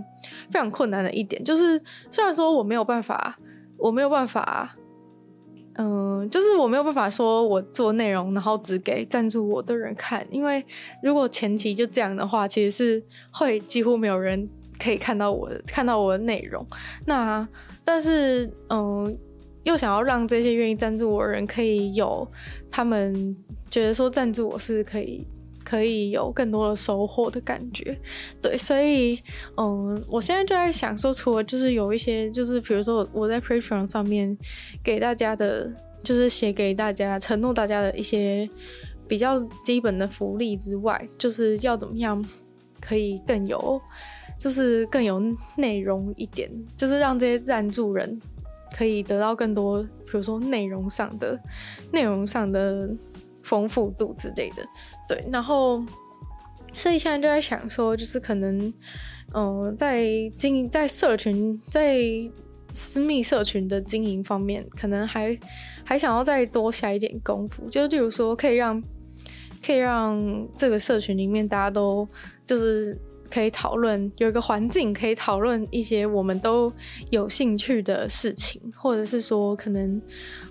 [0.51, 1.81] 非常困难的一点，就是
[2.11, 3.35] 虽然说我没有办法，
[3.79, 4.77] 我没有办法，
[5.77, 10.63] 嗯、就是我没有办法说我做内容然后只给赞助我的人看，因为
[11.03, 14.47] 如果前期就这样的话，其实是会几乎没有人
[14.79, 16.67] 可以看到我看到我的内容。
[17.07, 17.49] 那
[17.87, 19.17] 但是嗯。
[19.65, 22.27] 又想要让这些愿意赞助我的人可以有
[22.71, 23.37] 他们
[23.69, 25.27] 觉得说赞助我是可以
[25.65, 27.99] 可以有更多的收获的感觉，
[28.43, 29.19] 对，所以
[29.57, 34.37] 嗯，我现在就在想说，除了就是有一些就是比如说我在 Patreon 上面
[34.83, 38.47] 给大家的，就是写给大家承诺大家的一些
[39.09, 42.23] 比较基本的福利之外，就是要怎么样
[42.79, 43.81] 可以更有
[44.39, 45.19] 就是更有
[45.57, 48.21] 内容一点，就是让这些赞助人。
[48.77, 51.39] 可以得到更多，比如说内容上的、
[51.93, 52.91] 内容上的
[53.45, 54.67] 丰富度之类的，
[55.09, 55.25] 对。
[55.31, 55.81] 然后，
[56.73, 58.73] 所以现在就在想说，就是可能，
[59.33, 60.05] 嗯、在
[60.37, 62.01] 经营在社群、在
[62.73, 65.39] 私密社群的经营方面，可能还
[65.85, 67.69] 还想要再多下一点功夫。
[67.71, 68.83] 就例如说，可以让
[69.65, 72.09] 可以让这个社群里面大家都
[72.45, 72.99] 就是。
[73.35, 76.73] 可以讨论，有一个环境可以讨论一些我们都
[77.11, 80.01] 有兴趣的事情，或者是说，可能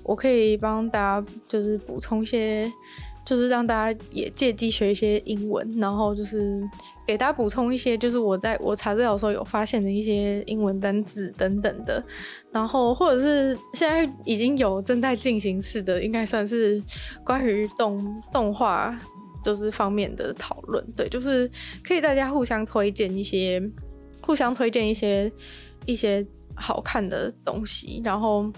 [0.04, 2.70] 我可以帮大家就是补充一些，
[3.26, 6.62] 就是让大家也借机学一些英文，然后就是
[7.08, 12.04] 给大家补充一些，就是我在我查资料的时候有发现的一些英文单字等等的，
[12.52, 16.84] 然后或者是现在已经有正在进行式的，应该算是
[17.24, 18.94] 关于动动画。
[19.44, 21.50] 就是方面的讨论，对，就是
[21.84, 23.62] 可以大家互相推荐一些，
[24.22, 25.32] 互相推荐一些
[25.86, 26.26] 一些
[26.56, 28.52] 好看的东西，然后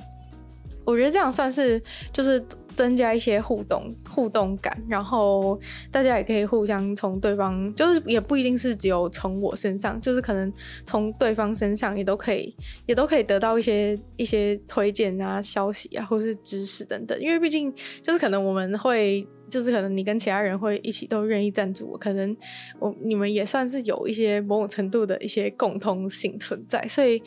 [0.86, 1.81] 我觉得这样算是
[2.13, 2.43] 就是
[2.75, 5.59] 增加一些互动互动感，然后
[5.89, 10.51] 大家也可以互相从对方，就是也不一定是只有从我身上，就是可能
[10.86, 12.55] 从对方身上也都可以，
[12.86, 17.73] 也都可以得到一些一些推荐啊、消息啊，或是知识等等，因为毕竟
[18.03, 19.25] 就是可能我们会。
[19.56, 22.36] 就是可能你跟其他人会一起都愿意赞助我，可能
[22.78, 27.24] 我你们也算是有一些某种程度的一些共通性存在，所以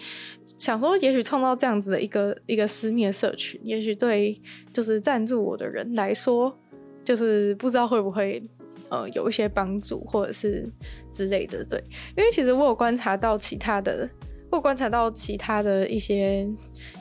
[0.59, 4.39] 想说，也许创造这样子的一个一个私密的社群，也许对
[4.75, 6.55] 就是赞助我的人来说，
[7.03, 8.43] 就是不知道会不会
[8.91, 10.71] 呃有一些帮助或者是
[11.15, 11.83] 之类的，对，
[12.15, 14.07] 因为其实我有观察到其他的，
[14.51, 16.47] 我观察到其他的一些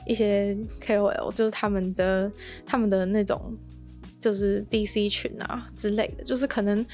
[0.06, 2.32] 一些 KOL，就是他们的
[2.64, 3.54] 他们的那种。
[4.20, 6.84] 就是 DC 群啊之类的，就是可能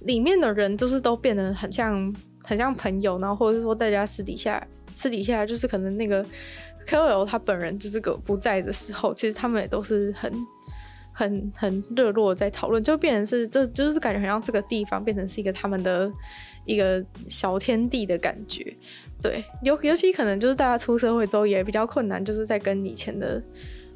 [0.00, 6.24] 里面的人就是都变得很像很像朋友，然后或者是说大家私底下私底下就是可能那个
[6.86, 10.30] KOL 他本人就是个不在的时候，其实他们也都是很
[11.12, 16.12] 很很热络在讨论，就变成是这就是感觉好像这个地方变成是一个他们的
[16.66, 18.76] 一个小天地的感觉。
[19.22, 23.42] 对，尤尤其可能就是大家出社会之后也比较困难，就是在跟以前的。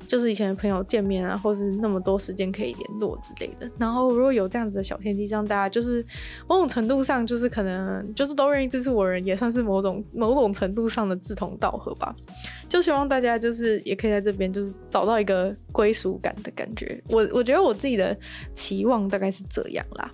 [0.08, 3.70] 就是以前的朋友见面啊，或是那么多时间可以联络之类的。
[3.78, 6.04] 然后如果有这样子的小天地，让大家就是
[6.48, 12.16] 某种程度上，就是可能就是都愿意支持我人，也算是某种某种程度上的志同道合吧。
[12.68, 17.00] 就希望大家就是也可以在这边就是找到一个归属感的感觉。
[17.10, 18.16] 我我觉得我自己的
[18.54, 20.10] 期望大概是这样啦。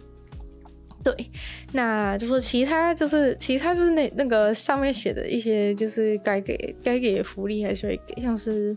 [1.04, 1.14] 对，
[1.72, 8.74] 那就是其他，就是其他，就是那那个上面写的一些，就是该给该给福利还是会给，像是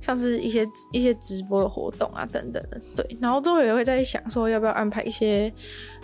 [0.00, 2.80] 像是一些一些直播的活动啊等等的。
[2.94, 5.52] 对，然后之后也会在想说，要不要安排一些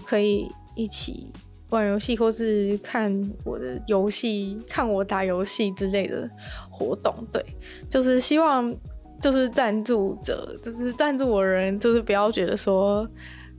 [0.05, 1.31] 可以一起
[1.69, 6.29] 玩游戏，或是看我的游戏、看我打游戏之类的
[6.69, 7.15] 活动。
[7.31, 7.41] 对，
[7.89, 8.75] 就是希望
[9.21, 13.09] 就是赞助者，就是赞助我人，就是不要觉得说。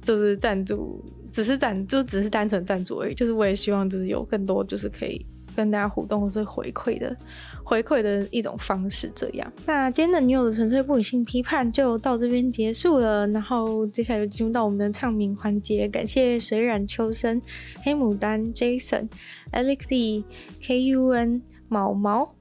[0.03, 0.99] 就是赞助，
[1.31, 3.13] 只是赞就只是单纯赞助而已。
[3.13, 5.25] 就是我也希望就是有更多就是可以
[5.55, 7.15] 跟大家互动或是回馈的
[7.63, 9.11] 回馈的一种方式。
[9.13, 13.27] 这样，那今天的女友的纯粹不理性批判就到这边结束了。
[13.27, 15.87] 然后接下来就进入到我们的唱名环节。
[15.87, 17.41] 感谢水染秋生、
[17.83, 19.09] 黑牡丹、Jason、
[19.51, 20.23] Alex D、
[20.61, 22.35] KUN、毛毛，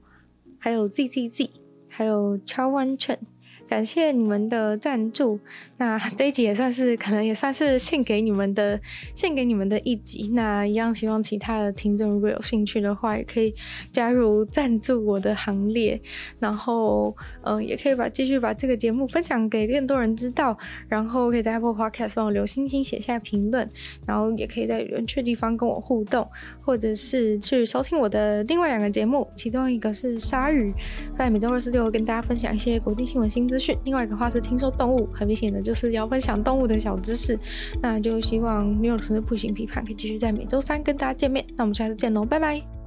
[0.57, 1.49] 还有 ZZZ，
[1.87, 3.17] 还有 Chawan Chen。
[3.71, 5.39] 感谢你们的赞助，
[5.77, 8.77] 那 这一集也算是，可能也算是献给你们的，
[9.15, 10.29] 献给你们的一集。
[10.33, 13.55] 那一样希望其他的听众如果有兴趣的话，也可以
[13.89, 15.97] 加入赞助我的行列。
[16.37, 20.57] 然后，嗯、也可以把继续把这个节目分享给更多人知道。
[20.89, 23.65] 然后可以在 Apple Podcast 帮我留星星，写下评论。
[24.05, 26.27] 然后也可以在有趣的地方跟我互动，
[26.59, 30.73] 或者是去收听我的另外两个节目，其中一个是鲨鱼，
[31.17, 33.60] 在每周二、四、六跟大家分享一些国际新闻新资。
[33.83, 37.37] 另外一个话是听说动物，很明显的就是要分享动物的小知识，
[37.81, 42.80] 那就希望女友的纯粹不理性批判可以继续在每周三跟大家见面，那我们下次见喽，拜拜。